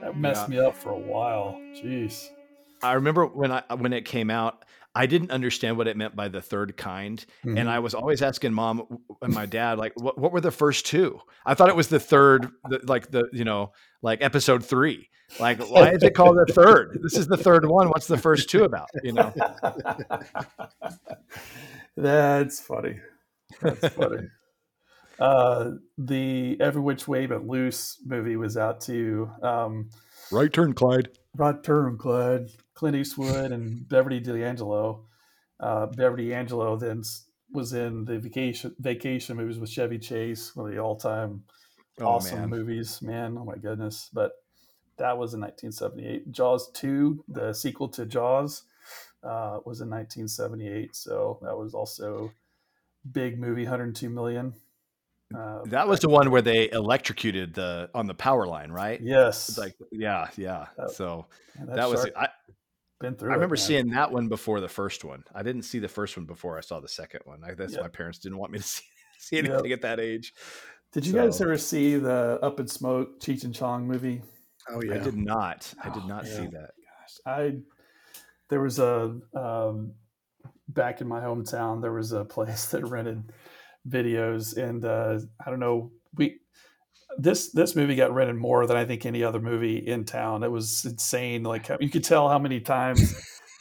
that 0.00 0.16
messed 0.16 0.48
me 0.48 0.58
up 0.58 0.76
for 0.76 0.90
a 0.90 0.98
while. 0.98 1.58
Jeez. 1.74 2.28
I 2.82 2.94
remember 2.94 3.26
when 3.26 3.52
I 3.52 3.62
when 3.76 3.92
it 3.92 4.04
came 4.04 4.30
out, 4.30 4.64
I 4.94 5.06
didn't 5.06 5.30
understand 5.30 5.76
what 5.76 5.86
it 5.86 5.96
meant 5.96 6.16
by 6.16 6.28
the 6.28 6.40
third 6.40 6.76
kind, 6.76 7.24
Mm-hmm. 7.44 7.58
and 7.58 7.68
I 7.70 7.78
was 7.80 7.94
always 7.94 8.22
asking 8.22 8.52
mom 8.54 8.98
and 9.22 9.34
my 9.34 9.46
dad 9.46 9.78
like, 9.78 9.92
what 10.00 10.18
what 10.18 10.32
were 10.32 10.40
the 10.40 10.50
first 10.50 10.86
two? 10.86 11.20
I 11.44 11.54
thought 11.54 11.68
it 11.68 11.76
was 11.76 11.88
the 11.88 12.00
third, 12.00 12.48
the, 12.68 12.80
like 12.84 13.10
the 13.10 13.28
you 13.32 13.44
know 13.44 13.72
like 14.02 14.22
episode 14.22 14.64
three. 14.64 15.08
Like 15.38 15.60
why 15.70 15.90
is 15.90 16.02
it 16.02 16.14
called 16.14 16.38
the 16.38 16.52
third? 16.52 16.98
This 17.02 17.16
is 17.16 17.28
the 17.28 17.36
third 17.36 17.64
one. 17.66 17.88
What's 17.90 18.06
the 18.08 18.18
first 18.18 18.50
two 18.50 18.64
about? 18.64 18.88
You 19.04 19.12
know. 19.12 19.32
That's 21.96 22.60
funny. 22.60 22.98
That's 23.60 23.88
funny. 23.94 24.28
Uh, 25.20 25.72
the 25.98 26.56
Every 26.60 26.80
Which 26.80 27.06
Way 27.06 27.26
But 27.26 27.46
Loose 27.46 27.98
movie 28.04 28.36
was 28.36 28.56
out 28.56 28.80
too. 28.80 29.30
Um, 29.42 29.90
Right 30.32 30.52
turn, 30.52 30.74
Clyde. 30.74 31.08
Right 31.36 31.62
Turn 31.62 31.98
Clyde. 31.98 32.50
Clint 32.74 32.96
Eastwood, 32.96 33.52
and 33.52 33.86
Beverly 33.88 34.20
D'Angelo. 34.20 35.06
Uh, 35.58 35.86
Beverly 35.86 36.28
D'Angelo 36.28 36.76
then 36.76 37.02
was 37.52 37.72
in 37.72 38.04
the 38.04 38.18
vacation 38.18 38.74
vacation 38.78 39.36
movies 39.36 39.58
with 39.58 39.68
Chevy 39.70 39.98
Chase, 39.98 40.54
one 40.56 40.68
of 40.68 40.72
the 40.74 40.80
all 40.80 40.96
time 40.96 41.42
Oh 42.00 42.06
awesome 42.06 42.40
man. 42.40 42.50
movies. 42.50 43.02
Man, 43.02 43.36
oh 43.38 43.44
my 43.44 43.56
goodness! 43.56 44.08
But 44.12 44.32
that 44.96 45.18
was 45.18 45.34
in 45.34 45.40
1978. 45.40 46.30
Jaws 46.30 46.70
2, 46.72 47.24
the 47.28 47.52
sequel 47.52 47.88
to 47.88 48.06
Jaws, 48.06 48.62
uh, 49.22 49.58
was 49.64 49.80
in 49.80 49.90
1978. 49.90 50.94
So 50.94 51.38
that 51.42 51.56
was 51.56 51.74
also 51.74 52.32
big 53.10 53.38
movie, 53.38 53.62
102 53.64 54.08
million. 54.10 54.54
Uh, 55.34 55.60
That 55.66 55.86
was 55.86 56.00
the 56.00 56.08
one 56.08 56.30
where 56.30 56.42
they 56.42 56.70
electrocuted 56.70 57.54
the 57.54 57.88
on 57.94 58.06
the 58.06 58.14
power 58.14 58.46
line, 58.46 58.70
right? 58.72 59.00
yes, 59.00 59.56
like 59.58 59.74
yeah, 59.92 60.28
yeah. 60.36 60.66
That- 60.76 60.90
So 60.90 61.26
Man, 61.56 61.76
that 61.76 61.88
was 61.88 62.00
shark 62.02 62.14
I, 62.16 62.28
been 63.00 63.14
through. 63.14 63.30
I 63.30 63.34
remember 63.34 63.54
man. 63.56 63.64
seeing 63.64 63.90
that 63.90 64.10
one 64.10 64.28
before 64.28 64.60
the 64.60 64.68
first 64.68 65.04
one. 65.04 65.22
I 65.34 65.42
didn't 65.42 65.62
see 65.62 65.78
the 65.78 65.88
first 65.88 66.16
one 66.16 66.26
before 66.26 66.58
I 66.58 66.60
saw 66.60 66.80
the 66.80 66.88
second 66.88 67.20
one. 67.24 67.42
I 67.44 67.54
guess 67.54 67.72
Yep. 67.72 67.80
my 67.82 67.88
parents 67.88 68.18
didn't 68.18 68.38
want 68.38 68.52
me 68.52 68.58
to 68.58 68.64
see, 68.66 68.82
see 69.18 69.36
Yep. 69.36 69.44
anything 69.46 69.72
at 69.72 69.82
that 69.82 70.00
age. 70.00 70.34
Did 70.92 71.06
you 71.06 71.12
guys 71.12 71.40
ever 71.40 71.56
see 71.56 71.96
the 71.96 72.38
Up 72.42 72.58
in 72.58 72.66
Smoke 72.66 73.20
Cheech 73.20 73.44
and 73.44 73.54
Chong 73.54 73.86
movie? 73.86 74.22
Oh 74.68 74.82
yeah. 74.82 74.94
I 74.94 74.98
did 74.98 75.16
not. 75.16 75.72
I 75.82 75.88
did 75.90 76.02
Oh, 76.04 76.08
not 76.08 76.26
see 76.26 76.40
man. 76.42 76.50
that. 76.52 76.70
Gosh, 76.76 77.20
I 77.26 77.58
there 78.48 78.60
was 78.60 78.80
a 78.80 79.16
um, 79.34 79.92
back 80.68 81.00
in 81.00 81.06
my 81.06 81.20
hometown 81.20 81.80
there 81.80 81.92
was 81.92 82.10
a 82.12 82.24
place 82.24 82.66
that 82.72 82.84
rented 82.84 83.32
videos 83.88 84.56
and 84.56 84.84
uh, 84.84 85.18
I 85.44 85.50
don't 85.50 85.60
know 85.60 85.90
we 86.16 86.40
this 87.18 87.50
this 87.50 87.74
movie 87.76 87.94
got 87.94 88.12
rented 88.12 88.36
more 88.36 88.66
than 88.66 88.76
I 88.76 88.84
think 88.84 89.04
any 89.04 89.22
other 89.22 89.40
movie 89.40 89.76
in 89.76 90.04
town. 90.04 90.42
It 90.42 90.50
was 90.50 90.84
insane. 90.84 91.42
Like 91.42 91.68
you 91.80 91.90
could 91.90 92.04
tell 92.04 92.28
how 92.28 92.38
many 92.38 92.60
times, 92.60 93.14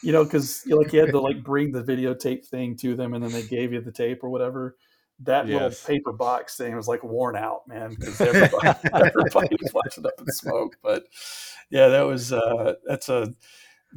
you 0.03 0.11
know, 0.11 0.23
because 0.23 0.63
like 0.67 0.93
you 0.93 0.99
had 0.99 1.11
to 1.11 1.19
like 1.21 1.43
bring 1.43 1.71
the 1.71 1.83
videotape 1.83 2.45
thing 2.45 2.75
to 2.77 2.95
them, 2.95 3.13
and 3.13 3.23
then 3.23 3.31
they 3.31 3.43
gave 3.43 3.73
you 3.73 3.81
the 3.81 3.91
tape 3.91 4.23
or 4.23 4.29
whatever. 4.29 4.77
That 5.23 5.47
little 5.47 5.71
paper 5.85 6.13
box 6.13 6.55
thing 6.55 6.75
was 6.75 6.87
like 6.87 7.03
worn 7.03 7.35
out, 7.35 7.67
man, 7.67 7.89
because 7.89 8.21
everybody, 8.21 8.79
everybody 8.93 9.57
was 9.61 9.73
watching 9.73 10.05
Up 10.05 10.13
in 10.19 10.27
Smoke. 10.27 10.77
But 10.81 11.03
yeah, 11.69 11.89
that 11.89 12.03
was 12.03 12.31
uh 12.31 12.75
that's 12.85 13.09
a 13.09 13.33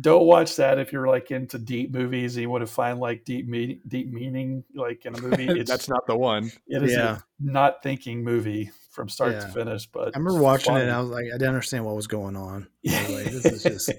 don't 0.01 0.25
watch 0.25 0.57
that 0.57 0.79
if 0.79 0.93
you're 0.93 1.07
like 1.07 1.31
into 1.31 1.59
deep 1.59 1.93
movies 1.93 2.37
and 2.37 2.43
you 2.43 2.51
want 2.51 2.63
to 2.67 2.73
find 2.73 2.99
like 2.99 3.25
deep 3.25 3.47
meaning 3.47 3.81
deep 3.87 4.11
meaning 4.11 4.65
like 4.75 5.05
in 5.05 5.15
a 5.15 5.21
movie. 5.21 5.47
It's 5.61 5.71
That's 5.71 5.89
not 5.89 6.07
the 6.07 6.17
one. 6.17 6.51
it 6.67 6.83
is 6.83 6.93
Yeah. 6.93 7.17
a 7.17 7.21
not 7.41 7.83
thinking 7.83 8.25
movie 8.25 8.71
from 8.91 9.09
start 9.09 9.41
to 9.41 9.49
finish. 9.49 9.87
But 9.87 10.15
I 10.15 10.19
remember 10.19 10.41
watching 10.41 10.77
it 10.77 10.83
and. 10.83 10.91
I 10.91 11.01
was 11.01 11.11
like, 11.11 11.25
I 11.27 11.33
didn't 11.33 11.49
understand 11.49 11.85
what 11.85 11.95
was 11.97 12.07
going 12.07 12.37
on. 12.37 12.69
Was 12.85 13.11
like, 13.11 13.25
this 13.27 13.45
is 13.47 13.63
just 13.63 13.91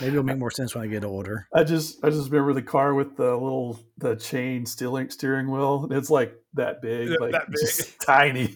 maybe 0.00 0.12
it'll 0.12 0.22
make 0.22 0.38
more 0.38 0.50
sense 0.50 0.74
when 0.74 0.84
I 0.84 0.86
get 0.88 1.04
older. 1.04 1.46
I 1.54 1.64
just 1.64 2.02
I 2.04 2.10
just 2.10 2.30
remember 2.30 2.52
the 2.54 2.62
car 2.62 2.94
with 2.94 3.16
the 3.16 3.32
little 3.36 3.78
the 3.98 4.16
chain 4.16 4.66
steering 4.66 5.10
steering 5.10 5.50
wheel. 5.50 5.88
It's 5.90 6.10
like 6.10 6.34
that 6.54 6.80
big, 6.82 7.10
Yeah, 7.10 7.16
like 7.20 7.32
that 7.32 7.46
big. 7.50 7.60
just 7.60 8.00
tiny. 8.06 8.54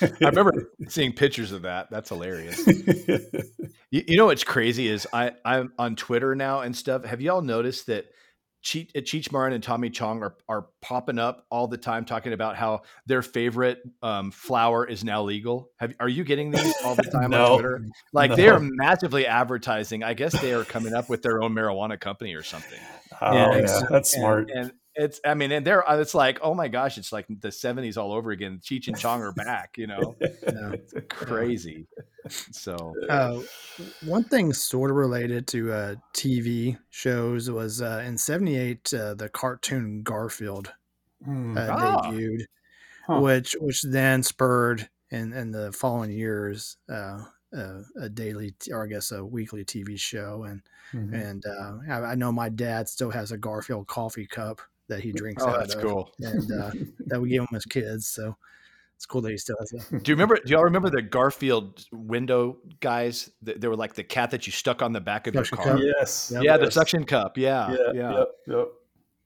I 0.00 0.10
remember 0.28 0.70
seeing 0.88 1.12
pictures 1.12 1.52
of 1.52 1.62
that. 1.62 1.90
That's 1.90 2.08
hilarious. 2.08 2.62
You, 3.90 4.02
you 4.08 4.16
know 4.16 4.24
what's 4.24 4.42
crazy 4.42 4.88
is 4.88 5.06
I 5.12 5.32
I'm 5.44 5.74
on 5.78 5.96
Twitter 5.96 6.34
now 6.34 6.60
and 6.60 6.74
stuff. 6.74 7.04
Have 7.04 7.20
y'all 7.20 7.42
noticed 7.42 7.88
that 7.88 8.06
Cheech, 8.64 8.88
uh, 8.96 9.00
Cheech 9.00 9.30
Marin 9.30 9.52
and 9.52 9.62
Tommy 9.62 9.90
Chong 9.90 10.22
are 10.22 10.34
are 10.48 10.68
popping 10.80 11.18
up 11.18 11.44
all 11.50 11.66
the 11.68 11.76
time 11.76 12.06
talking 12.06 12.32
about 12.32 12.56
how 12.56 12.82
their 13.04 13.20
favorite 13.20 13.82
um, 14.02 14.30
flower 14.30 14.86
is 14.86 15.04
now 15.04 15.22
legal? 15.22 15.68
Have 15.78 15.92
are 16.00 16.08
you 16.08 16.24
getting 16.24 16.50
these 16.52 16.74
all 16.86 16.94
the 16.94 17.02
time 17.02 17.32
No. 17.32 17.44
on 17.44 17.52
Twitter? 17.58 17.86
Like 18.14 18.30
No. 18.30 18.36
they 18.36 18.48
are 18.48 18.60
massively 18.60 19.26
advertising. 19.26 20.02
I 20.02 20.14
guess 20.14 20.40
they 20.40 20.54
are 20.54 20.64
coming 20.64 20.94
up 20.94 21.10
with 21.10 21.20
their 21.20 21.42
own 21.42 21.52
marijuana 21.52 22.00
company 22.00 22.32
or 22.34 22.42
something. 22.42 22.78
oh, 23.20 23.34
Yeah, 23.34 23.50
yeah, 23.50 23.56
it's- 23.58 23.82
that's 23.90 24.14
And- 24.14 24.20
smart. 24.22 24.50
And, 24.54 24.72
it's 24.94 25.20
I 25.24 25.34
mean, 25.34 25.52
and 25.52 25.66
they're 25.66 25.88
uh, 25.88 25.98
it's 25.98 26.14
like 26.14 26.38
oh 26.42 26.54
my 26.54 26.68
gosh, 26.68 26.98
it's 26.98 27.12
like 27.12 27.26
the 27.28 27.52
'70s 27.52 27.96
all 27.96 28.12
over 28.12 28.30
again. 28.30 28.60
Cheech 28.62 28.88
and 28.88 28.98
Chong 28.98 29.22
are 29.22 29.32
back. 29.32 29.78
You 29.78 29.86
know, 29.86 30.18
crazy. 31.08 31.88
So 32.52 33.00
Uh, 33.08 33.42
one 34.00 34.24
thing 34.24 34.52
sort 34.52 34.90
of 34.90 34.96
related 34.96 35.46
to 35.48 35.72
uh, 35.72 35.94
TV 36.12 36.78
shows 36.90 37.50
was 37.50 37.82
uh, 37.82 38.02
in 38.06 38.18
'78 38.18 38.92
uh, 38.94 39.14
the 39.14 39.28
cartoon 39.28 40.02
Garfield 40.02 40.72
Hmm. 41.24 41.56
uh, 41.56 41.70
Ah. 41.70 42.12
debuted, 42.12 42.46
Huh. 43.06 43.24
which 43.24 43.56
which 43.60 43.82
then 43.84 44.22
spurred 44.24 44.90
in 45.10 45.32
in 45.34 45.52
the 45.52 45.72
following 45.72 46.12
years 46.12 46.78
uh, 46.90 47.24
uh, 47.56 47.82
a 48.00 48.08
daily 48.10 48.54
or 48.70 48.84
I 48.84 48.88
guess 48.88 49.12
a 49.12 49.24
weekly 49.24 49.64
TV 49.64 49.96
show, 49.98 50.44
and 50.44 50.62
Mhm. 50.92 51.22
and 51.22 51.44
uh, 51.46 51.78
I, 51.90 52.12
I 52.12 52.16
know 52.16 52.32
my 52.32 52.50
dad 52.50 52.88
still 52.88 53.10
has 53.12 53.32
a 53.32 53.38
Garfield 53.38 53.88
coffee 53.88 54.26
cup 54.28 54.62
that 54.88 55.00
he 55.00 55.12
drinks 55.12 55.42
oh, 55.42 55.48
out 55.48 55.60
that's 55.60 55.74
of, 55.74 55.82
cool. 55.82 56.10
and 56.20 56.52
uh, 56.52 56.70
that 57.06 57.20
we 57.20 57.30
gave 57.30 57.40
him 57.40 57.48
as 57.54 57.64
kids. 57.64 58.06
So 58.08 58.36
it's 58.96 59.06
cool 59.06 59.20
that 59.22 59.30
he 59.30 59.36
still 59.36 59.56
has 59.58 59.70
that. 59.70 60.02
Do 60.02 60.12
you 60.12 60.14
remember? 60.14 60.38
Do 60.44 60.52
y'all 60.52 60.64
remember 60.64 60.90
the 60.90 61.02
Garfield 61.02 61.84
window 61.92 62.58
guys? 62.80 63.30
They, 63.42 63.54
they 63.54 63.68
were 63.68 63.76
like 63.76 63.94
the 63.94 64.04
cat 64.04 64.30
that 64.30 64.46
you 64.46 64.52
stuck 64.52 64.82
on 64.82 64.92
the 64.92 65.00
back 65.00 65.26
of 65.26 65.34
your 65.34 65.44
car. 65.44 65.64
cup? 65.64 65.80
yes, 65.82 66.32
Yeah, 66.40 66.56
the 66.56 66.64
yes. 66.64 66.74
suction 66.74 67.04
cup. 67.04 67.36
Yeah, 67.36 67.72
Yeah, 67.72 67.78
yeah. 67.94 68.18
Yep, 68.18 68.28
yep. 68.46 68.68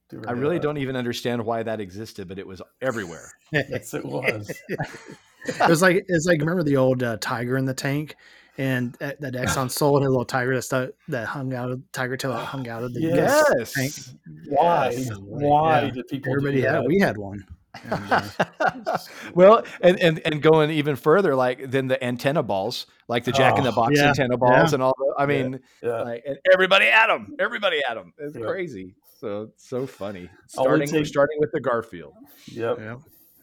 Do 0.09 0.23
I 0.27 0.33
really 0.33 0.57
that. 0.57 0.63
don't 0.63 0.79
even 0.79 0.95
understand 0.95 1.45
why 1.45 1.63
that 1.65 1.81
existed, 1.81 2.29
but 2.29 2.39
it 2.39 2.47
was 2.47 2.63
everywhere. 2.81 3.33
Yes, 3.53 3.95
it 3.95 4.05
was. 4.05 4.51
it 4.69 5.69
was 5.69 5.81
like 5.83 6.05
it's 6.09 6.27
like 6.27 6.41
remember 6.41 6.63
the 6.63 6.77
old 6.77 7.03
uh, 7.03 7.17
tiger 7.21 7.57
in 7.57 7.65
the 7.65 7.75
tank, 7.75 8.17
and 8.59 8.93
that, 8.95 9.21
that 9.21 9.35
Exxon 9.35 9.71
sold 9.81 10.03
a 10.03 10.09
little 10.09 10.25
tiger 10.25 10.55
that 10.55 10.63
stu- 10.63 10.93
that 11.09 11.27
hung 11.27 11.53
out 11.55 11.71
of 11.71 11.81
tiger 11.93 12.17
tail 12.17 12.33
that 12.33 12.45
hung 12.45 12.69
out 12.69 12.83
of 12.83 12.95
the 12.95 13.01
Yes. 13.01 13.45
gas 13.55 13.73
tank. 13.73 14.19
Why? 14.49 14.91
Yes. 14.91 15.11
Why 15.19 15.83
Yeah. 15.83 15.91
did 15.91 16.09
people? 16.09 16.33
Everybody 16.33 16.61
do 16.63 16.67
had 16.69 16.87
we 16.87 16.99
had 16.99 17.17
one. 17.19 17.45
And, 17.91 18.11
uh, 18.11 18.99
well, 19.35 19.63
and, 19.83 20.01
and 20.01 20.21
and 20.25 20.41
going 20.41 20.71
even 20.71 20.97
further, 20.97 21.35
like 21.35 21.71
then 21.71 21.89
the 21.89 22.03
antenna 22.03 22.43
balls, 22.43 22.87
like 23.07 23.25
the 23.25 23.33
Jack 23.33 23.59
in 23.59 23.65
the 23.65 23.71
Oh, 23.73 23.75
Box 23.75 23.93
yeah, 23.97 24.09
antenna 24.09 24.39
balls, 24.39 24.71
yeah. 24.71 24.75
and 24.75 24.83
all. 24.83 24.95
The, 24.97 25.15
I 25.19 25.27
mean, 25.27 25.61
Yeah. 25.83 26.01
like 26.03 26.23
and 26.27 26.39
everybody 26.53 26.87
had 26.87 27.09
them. 27.09 27.35
Everybody 27.39 27.83
had 27.87 27.97
them. 27.99 28.15
It's 28.19 28.35
Yeah. 28.35 28.47
crazy. 28.47 28.95
So 29.21 29.51
so 29.57 29.87
funny. 29.87 30.31
Starting 30.49 30.89
take- 30.89 31.05
starting 31.07 31.37
with 31.39 31.51
the 31.53 31.61
Garfield. 31.61 32.15
Yep. 32.47 32.79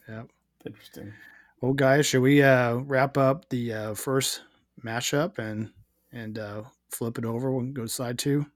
yeah. 0.08 0.22
Interesting. 0.66 1.12
Well, 1.60 1.72
guys, 1.72 2.06
should 2.06 2.22
we 2.22 2.42
uh, 2.42 2.74
wrap 2.74 3.16
up 3.16 3.48
the 3.50 3.72
uh, 3.72 3.94
first 3.94 4.42
mashup 4.84 5.38
and 5.38 5.70
and 6.12 6.38
uh, 6.38 6.62
flip 6.90 7.18
it 7.18 7.24
over 7.24 7.48
and 7.58 7.74
go 7.74 7.82
to 7.82 7.88
side 7.88 8.18
two? 8.18 8.46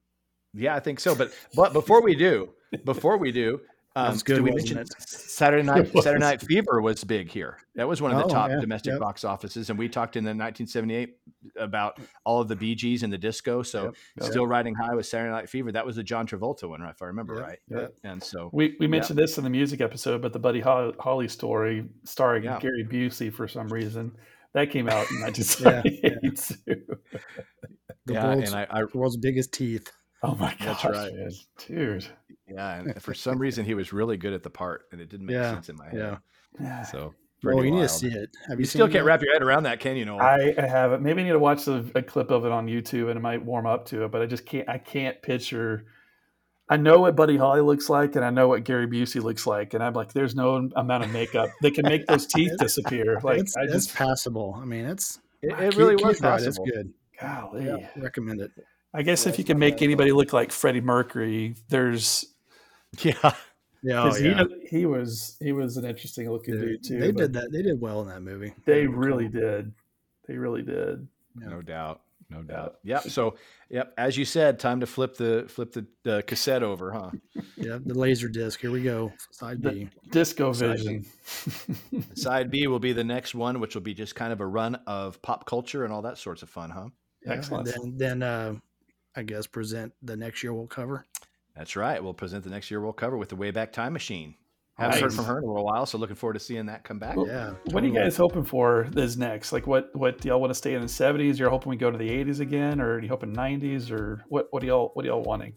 Yeah, 0.55 0.75
I 0.75 0.81
think 0.81 1.01
so. 1.01 1.15
But 1.15 1.33
but 1.55 1.73
before 1.73 2.03
we 2.03 2.15
do, 2.15 2.51
before 2.85 3.17
we 3.19 3.33
do, 3.33 3.61
um, 3.97 4.17
good, 4.19 4.37
did 4.37 4.43
we 4.43 4.51
wasn't 4.53 4.77
mention 4.77 4.79
it? 4.79 5.09
Saturday 5.09 5.63
Night 5.63 5.87
It. 5.95 6.03
Saturday 6.03 6.21
Night 6.21 6.41
Fever 6.41 6.81
was 6.81 7.03
big 7.05 7.31
here. 7.31 7.59
That 7.75 7.89
was 7.89 8.01
one 8.01 8.13
of 8.13 8.19
the 8.19 8.25
Oh, 8.25 8.29
top 8.29 8.51
yeah, 8.51 8.61
domestic 8.61 8.93
yep. 8.93 9.01
box 9.01 9.25
offices, 9.25 9.71
and 9.71 9.79
we 9.79 9.89
talked 9.89 10.17
in 10.17 10.25
the 10.25 10.29
1978 10.31 11.17
about 11.59 11.99
all 12.25 12.41
of 12.41 12.49
the 12.49 12.57
BGS 12.57 12.77
Gees 12.77 13.03
and 13.03 13.13
the 13.13 13.19
disco. 13.19 13.63
So 13.63 13.85
Yep, 13.87 13.95
yep. 14.21 14.31
still 14.31 14.47
riding 14.47 14.75
high 14.75 14.95
with 14.95 15.07
Saturday 15.07 15.33
Night 15.33 15.51
Fever. 15.51 15.73
That 15.73 15.85
was 15.85 15.97
the 15.97 16.03
John 16.05 16.27
Travolta 16.27 16.69
one, 16.69 16.81
if 16.83 17.03
I 17.03 17.07
remember 17.07 17.35
Yep, 17.37 17.43
right. 17.45 17.59
yep. 17.69 17.95
And 18.05 18.23
so 18.23 18.51
We 18.53 18.77
we 18.81 18.87
mentioned 18.87 19.19
this 19.19 19.37
in 19.39 19.45
the 19.45 19.51
music 19.51 19.81
episode, 19.81 20.23
but 20.23 20.33
the 20.33 20.39
Buddy 20.39 20.61
Holly, 20.61 20.95
Holly 21.01 21.29
story 21.29 21.85
starring 22.05 22.45
Yeah. 22.45 22.59
Gary 22.61 22.85
Busey 22.85 23.33
for 23.33 23.47
some 23.49 23.69
reason 23.69 24.17
that 24.55 24.71
came 24.71 24.89
out 24.89 25.11
in 25.11 25.19
Yeah, 25.21 25.25
1978 25.25 26.57
too. 26.67 26.83
The 28.07 28.15
yeah, 28.15 28.25
world's, 28.27 28.53
and 28.53 28.61
I, 28.61 28.67
I 28.71 28.81
the 28.83 28.99
world's 28.99 29.17
biggest 29.17 29.53
teeth. 29.53 29.91
Oh 30.23 30.35
my 30.35 30.55
That's 30.61 30.83
gosh, 30.83 30.93
right. 30.93 31.13
man. 31.15 31.31
dude. 31.67 32.07
yeah, 32.49 32.75
and 32.81 33.03
for 33.03 33.15
some 33.15 33.39
reason 33.39 33.65
he 33.65 33.75
was 33.75 33.93
really 33.93 34.17
good 34.17 34.33
at 34.33 34.43
the 34.43 34.51
part, 34.51 34.83
and 34.93 35.01
it 35.01 35.09
didn't 35.09 35.27
make 35.27 35.35
Yeah, 35.35 35.53
sense 35.53 35.69
in 35.69 35.77
my 35.77 35.87
head. 35.91 35.95
yeah. 35.95 36.17
Yeah. 36.61 36.83
So 36.83 37.15
Oh, 37.47 37.53
pretty 37.53 37.69
you 37.69 37.75
need 37.77 37.83
to 37.83 37.89
see 37.89 38.09
it. 38.09 38.31
Have 38.49 38.59
You 38.59 38.63
you, 38.63 38.67
still 38.67 38.87
can't 38.89 38.97
it? 38.97 39.05
wrap 39.05 39.23
your 39.23 39.33
head 39.33 39.43
around 39.45 39.63
that, 39.63 39.79
can 39.79 39.97
you? 39.97 40.05
Noel? 40.05 40.21
I, 40.21 40.55
I 40.59 40.67
have 40.67 40.93
it. 40.93 41.01
Maybe 41.01 41.21
I 41.21 41.25
need 41.25 41.31
to 41.31 41.39
watch 41.39 41.67
the, 41.67 41.89
a 41.95 42.03
clip 42.03 42.33
of 42.33 42.45
it 42.45 42.51
on 42.51 42.67
YouTube 42.67 43.09
and 43.11 43.17
it 43.17 43.21
might 43.21 43.45
warm 43.45 43.65
up 43.65 43.85
to 43.87 44.05
it, 44.05 44.11
but 44.11 44.21
I 44.23 44.27
just 44.27 44.45
can't. 44.45 44.69
I 44.69 44.79
can't 44.79 45.23
picture. 45.23 45.87
I 46.71 46.77
know 46.77 46.99
what 47.01 47.17
Buddy 47.17 47.37
Holly 47.37 47.61
looks 47.63 47.89
like, 47.89 48.15
and 48.17 48.25
I 48.25 48.31
know 48.31 48.49
what 48.49 48.65
Gary 48.65 48.87
Busey 48.87 49.23
looks 49.23 49.47
like, 49.47 49.73
and 49.75 49.83
I'm 49.83 49.95
like, 49.95 50.13
there's 50.13 50.35
no 50.35 50.69
amount 50.77 51.05
of 51.05 51.11
makeup 51.11 51.51
that 51.63 51.73
can 51.75 51.85
make 51.87 52.07
those 52.07 52.27
teeth 52.27 52.53
disappear. 52.59 53.19
Like, 53.23 53.41
it's, 53.41 53.57
I 53.57 53.63
it's 53.63 53.73
just, 53.73 53.95
passable. 53.95 54.59
I 54.61 54.65
mean, 54.65 54.85
it's 54.85 55.19
it, 55.43 55.53
it 55.53 55.59
Keith- 55.71 55.77
really 55.77 55.97
was 55.97 56.17
Keith 56.17 56.23
Wright, 56.25 56.43
It's 56.43 56.59
good. 56.59 56.93
golly. 57.21 57.65
Yeah, 57.67 57.89
recommend 57.97 58.41
it. 58.43 58.51
I 58.95 59.03
guess 59.03 59.25
Yeah, 59.27 59.33
if 59.33 59.39
you 59.39 59.45
can 59.45 59.59
make 59.59 59.81
anybody 59.83 60.13
look 60.13 60.33
like 60.33 60.51
Freddie 60.53 60.81
Mercury, 60.81 61.55
there's 61.69 62.25
Yeah, 63.03 63.13
Yeah, 63.83 64.03
oh, 64.05 64.17
yeah. 64.17 64.45
he 64.71 64.79
he 64.79 64.87
was 64.87 65.37
he 65.41 65.53
was 65.53 65.77
an 65.77 65.85
interesting 65.85 66.31
looking 66.31 66.59
They, 66.59 66.67
dude 66.67 66.85
too. 66.85 66.99
they 67.01 67.13
did 67.13 67.33
that. 67.35 67.53
They 67.53 67.63
did 67.63 67.81
well 67.81 68.01
in 68.03 68.09
that 68.09 68.23
movie. 68.23 68.55
They 68.65 68.87
were 68.89 68.97
really 68.97 69.29
cool. 69.31 69.41
did. 69.41 69.73
They 70.27 70.37
really 70.37 70.63
did. 70.63 71.07
Yeah. 71.41 71.49
no 71.49 71.63
doubt, 71.63 72.01
no 72.31 72.43
doubt. 72.43 72.77
Yep. 72.85 73.03
So, 73.05 73.37
yep, 73.71 73.93
as 73.97 74.17
you 74.17 74.25
said, 74.25 74.59
time 74.59 74.81
to 74.81 74.87
flip 74.87 75.17
the 75.17 75.47
flip 75.49 75.73
the, 75.73 75.87
the 76.05 76.23
cassette 76.27 76.63
over, 76.63 76.93
huh? 76.93 77.11
Yeah, 77.57 77.79
the 77.85 77.95
laser 77.95 78.29
disc. 78.29 78.61
Here 78.61 78.71
we 78.71 78.83
go. 78.83 79.13
Side 79.33 79.63
The- 79.63 79.71
B. 79.71 79.89
Disco 80.11 80.51
Exciting. 80.51 81.05
Vision. 81.05 82.05
Side 82.15 82.51
B 82.51 82.67
will 82.67 82.79
be 82.79 82.93
the 82.93 83.05
next 83.05 83.35
one, 83.35 83.61
which 83.61 83.75
will 83.75 83.83
be 83.83 83.95
just 83.95 84.15
kind 84.15 84.33
of 84.33 84.41
a 84.41 84.47
run 84.47 84.77
of 84.87 85.21
pop 85.23 85.45
culture 85.47 85.85
and 85.85 85.93
all 85.93 86.03
that 86.03 86.19
sorts 86.19 86.43
of 86.43 86.49
fun, 86.51 86.71
huh? 86.71 86.89
Yeah, 87.25 87.33
and 87.33 87.39
Excellent. 87.39 87.67
Then, 87.67 87.97
then 87.97 88.23
uh, 88.23 88.55
I 89.17 89.23
guess 89.23 89.47
present 89.47 89.93
the 90.03 90.17
next 90.17 90.43
year 90.43 90.53
we'll 90.55 90.67
cover. 90.69 91.05
That's 91.57 91.75
right. 91.75 92.03
We'll 92.03 92.15
present 92.15 92.45
the 92.45 92.51
next 92.51 92.71
year. 92.71 92.81
We'll 92.81 92.93
cover 92.93 93.17
with 93.17 93.31
the 93.31 93.37
Wayback 93.37 93.73
Time 93.73 93.93
Machine. 93.93 94.37
Haven't 94.79 95.01
heard 95.01 95.13
from 95.13 95.25
her 95.25 95.39
in 95.39 95.45
a 95.45 95.47
little 95.49 95.65
while, 95.65 95.87
so 95.87 95.99
looking 95.99 96.15
forward 96.15 96.35
to 96.35 96.39
seeing 96.41 96.67
that 96.67 96.85
come 96.85 96.99
back. 97.01 97.17
Well, 97.17 97.27
Yeah. 97.27 97.51
What 97.73 97.83
are 97.83 97.87
you 97.87 97.93
totally. 97.93 98.07
guys 98.07 98.17
hoping 98.17 98.45
for 98.45 98.89
is 98.97 99.17
next? 99.17 99.53
Like, 99.53 99.67
what 99.67 99.91
what 99.95 100.21
do 100.21 100.29
y'all 100.29 100.41
want 100.41 100.51
to 100.51 100.55
stay 100.55 100.75
in 100.75 100.83
the 100.83 100.89
seventies? 100.89 101.39
You're 101.39 101.51
hoping 101.51 101.71
we 101.71 101.77
go 101.77 101.91
to 101.91 101.99
the 101.99 102.09
eighties 102.09 102.39
again, 102.41 102.81
or 102.81 102.95
are 102.95 103.01
you 103.03 103.09
hoping 103.09 103.33
nineties, 103.33 103.91
or 103.91 104.25
what? 104.29 104.47
What 104.51 104.61
do 104.61 104.69
y'all 104.69 104.91
what 104.95 105.05
are 105.05 105.09
y'all 105.09 105.23
wanting? 105.23 105.55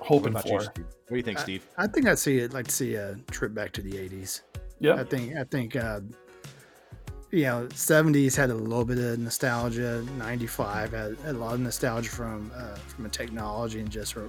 Hoping 0.00 0.30
about 0.32 0.44
you, 0.46 0.58
for? 0.58 0.60
Steve? 0.64 0.84
What 0.86 1.10
do 1.10 1.16
you 1.16 1.22
think, 1.22 1.38
Steve? 1.38 1.66
I 1.78 1.86
think 1.86 2.06
I'd 2.06 2.18
see 2.18 2.38
it 2.38 2.52
like 2.52 2.66
to 2.66 2.72
see 2.72 2.94
a 2.96 3.14
trip 3.30 3.54
back 3.54 3.72
to 3.72 3.80
the 3.82 3.92
'80s. 3.92 4.42
Yeah, 4.80 4.94
I 4.96 5.04
think 5.04 5.36
I 5.36 5.44
think 5.44 5.76
uh, 5.76 6.00
you 7.34 7.44
know 7.44 7.66
'70s 7.70 8.36
had 8.36 8.50
a 8.50 8.54
little 8.54 8.84
bit 8.84 8.98
of 8.98 9.18
nostalgia. 9.18 10.04
'95 10.18 10.92
had 10.92 11.16
a 11.26 11.32
lot 11.32 11.54
of 11.54 11.60
nostalgia 11.60 12.10
from 12.10 12.50
uh, 12.54 12.74
from 12.76 13.06
a 13.06 13.08
technology 13.08 13.80
and 13.80 13.90
just 13.90 14.16
uh, 14.16 14.20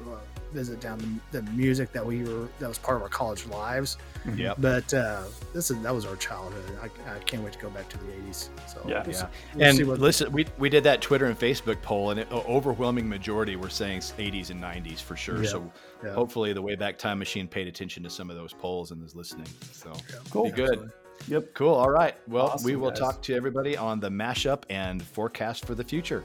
visit 0.54 0.80
down 0.80 1.20
the, 1.32 1.41
the 1.41 1.52
music 1.52 1.91
that 1.91 2.06
we 2.06 2.24
were 2.24 2.48
that 2.60 2.68
was 2.68 2.78
part 2.78 2.98
of 2.98 3.04
our 3.04 3.10
college 3.10 3.46
lives. 3.46 3.98
Yeah. 4.36 4.54
But 4.58 4.91
uh, 4.94 5.24
this 5.54 5.70
is 5.70 5.80
that 5.82 5.94
was 5.94 6.06
our 6.06 6.15
childhood. 6.15 6.63
I, 6.82 7.15
I 7.15 7.20
can't 7.20 7.44
wait 7.44 7.54
to 7.54 7.60
go 7.60 7.70
back 7.70 7.88
to 7.89 7.98
the 7.98 8.06
'80s. 8.06 8.50
So 8.68 8.82
Yeah. 8.88 9.04
we'll 9.06 9.13
Yeah. 9.15 9.28
we'll 9.54 9.68
And 9.68 9.78
see 9.78 9.84
what- 9.84 10.00
listen, 10.00 10.32
we, 10.32 10.48
we 10.58 10.70
did 10.70 10.84
that 10.86 11.02
Twitter 11.02 11.26
and 11.28 11.38
Facebook 11.39 11.80
poll, 11.84 12.10
and 12.12 12.20
an 12.20 12.28
overwhelming 12.32 13.08
majority 13.08 13.56
were 13.56 13.70
saying 13.70 14.00
80s 14.00 14.50
and 14.50 14.62
90s 14.62 15.00
for 15.00 15.15
sure. 15.15 15.44
Yeah. 15.44 15.50
So 15.50 15.72
yeah. 16.04 16.13
hopefully, 16.13 16.54
the 16.54 16.63
Wayback 16.63 16.98
Time 16.98 17.20
Machine 17.20 17.48
paid 17.48 17.68
attention 17.68 18.02
to 18.04 18.10
some 18.10 18.30
of 18.32 18.36
those 18.36 18.54
polls 18.54 18.91
and 18.91 19.04
is 19.06 19.15
listening. 19.15 19.48
So 19.72 19.94
cool. 20.32 20.46
be 20.46 20.52
good. 20.52 20.89
Yep. 21.28 21.54
Cool. 21.54 21.73
All 21.73 21.89
right. 21.89 22.15
Well, 22.28 22.60
we 22.63 22.75
will 22.75 22.89
guys. 22.91 22.99
talk 22.99 23.21
to 23.23 23.36
everybody 23.36 23.75
on 23.75 23.99
the 23.99 24.10
mashup 24.10 24.63
and 24.69 25.01
forecast 25.01 25.65
for 25.65 25.73
the 25.75 25.84
future. 25.84 26.23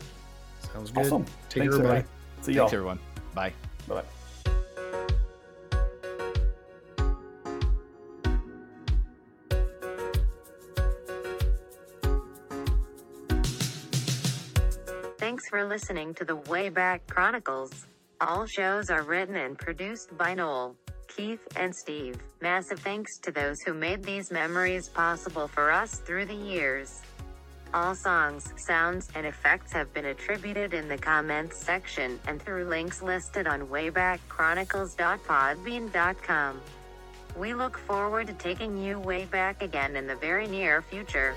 Sounds 0.72 0.90
good. 0.90 1.07
Awesome. 1.07 1.24
Take 1.24 1.33
Thanks, 1.33 1.55
care, 1.55 1.64
everybody. 1.64 1.88
everybody. 1.98 2.07
See 2.42 2.53
y'all. 2.53 2.62
Thanks, 2.64 2.74
everyone. 2.74 2.98
Bye. 3.35 3.53
Bye 3.88 4.03
bye. 4.03 4.05
Thanks 15.18 15.48
for 15.48 15.64
listening 15.64 16.14
to 16.14 16.24
the 16.24 16.37
Wayback 16.37 17.00
Chronicles. 17.09 17.87
All 18.20 18.46
shows 18.46 18.90
are 18.90 19.03
written 19.03 19.37
and 19.37 19.59
produced 19.59 20.16
by 20.16 20.35
Noel, 20.35 20.76
Keith, 21.16 21.40
and 21.57 21.75
Steve. 21.75 22.16
Massive 22.40 22.79
thanks 22.81 23.18
to 23.18 23.31
those 23.31 23.61
who 23.61 23.75
made 23.75 24.03
these 24.03 24.31
memories 24.31 24.88
possible 24.88 25.49
for 25.49 25.70
us 25.70 25.96
through 25.96 26.25
the 26.27 26.35
years. 26.35 27.03
All 27.73 27.94
songs, 27.94 28.53
sounds, 28.57 29.09
and 29.14 29.25
effects 29.27 29.73
have 29.73 29.94
been 29.94 30.07
attributed 30.07 30.75
in 30.75 30.88
the 30.88 30.99
comments 30.99 31.57
section 31.57 32.18
and 32.27 32.42
through 32.42 32.64
links 32.64 33.01
listed 33.03 33.46
on 33.46 33.68
waybackchronicles.podbean.com. 33.68 36.61
We 37.37 37.55
look 37.55 37.79
forward 37.79 38.27
to 38.27 38.33
taking 38.33 38.77
you 38.77 38.99
way 38.99 39.27
back 39.27 39.62
again 39.62 39.94
in 39.94 40.09
the 40.09 40.16
very 40.16 40.49
near 40.49 40.83
future. 40.83 41.37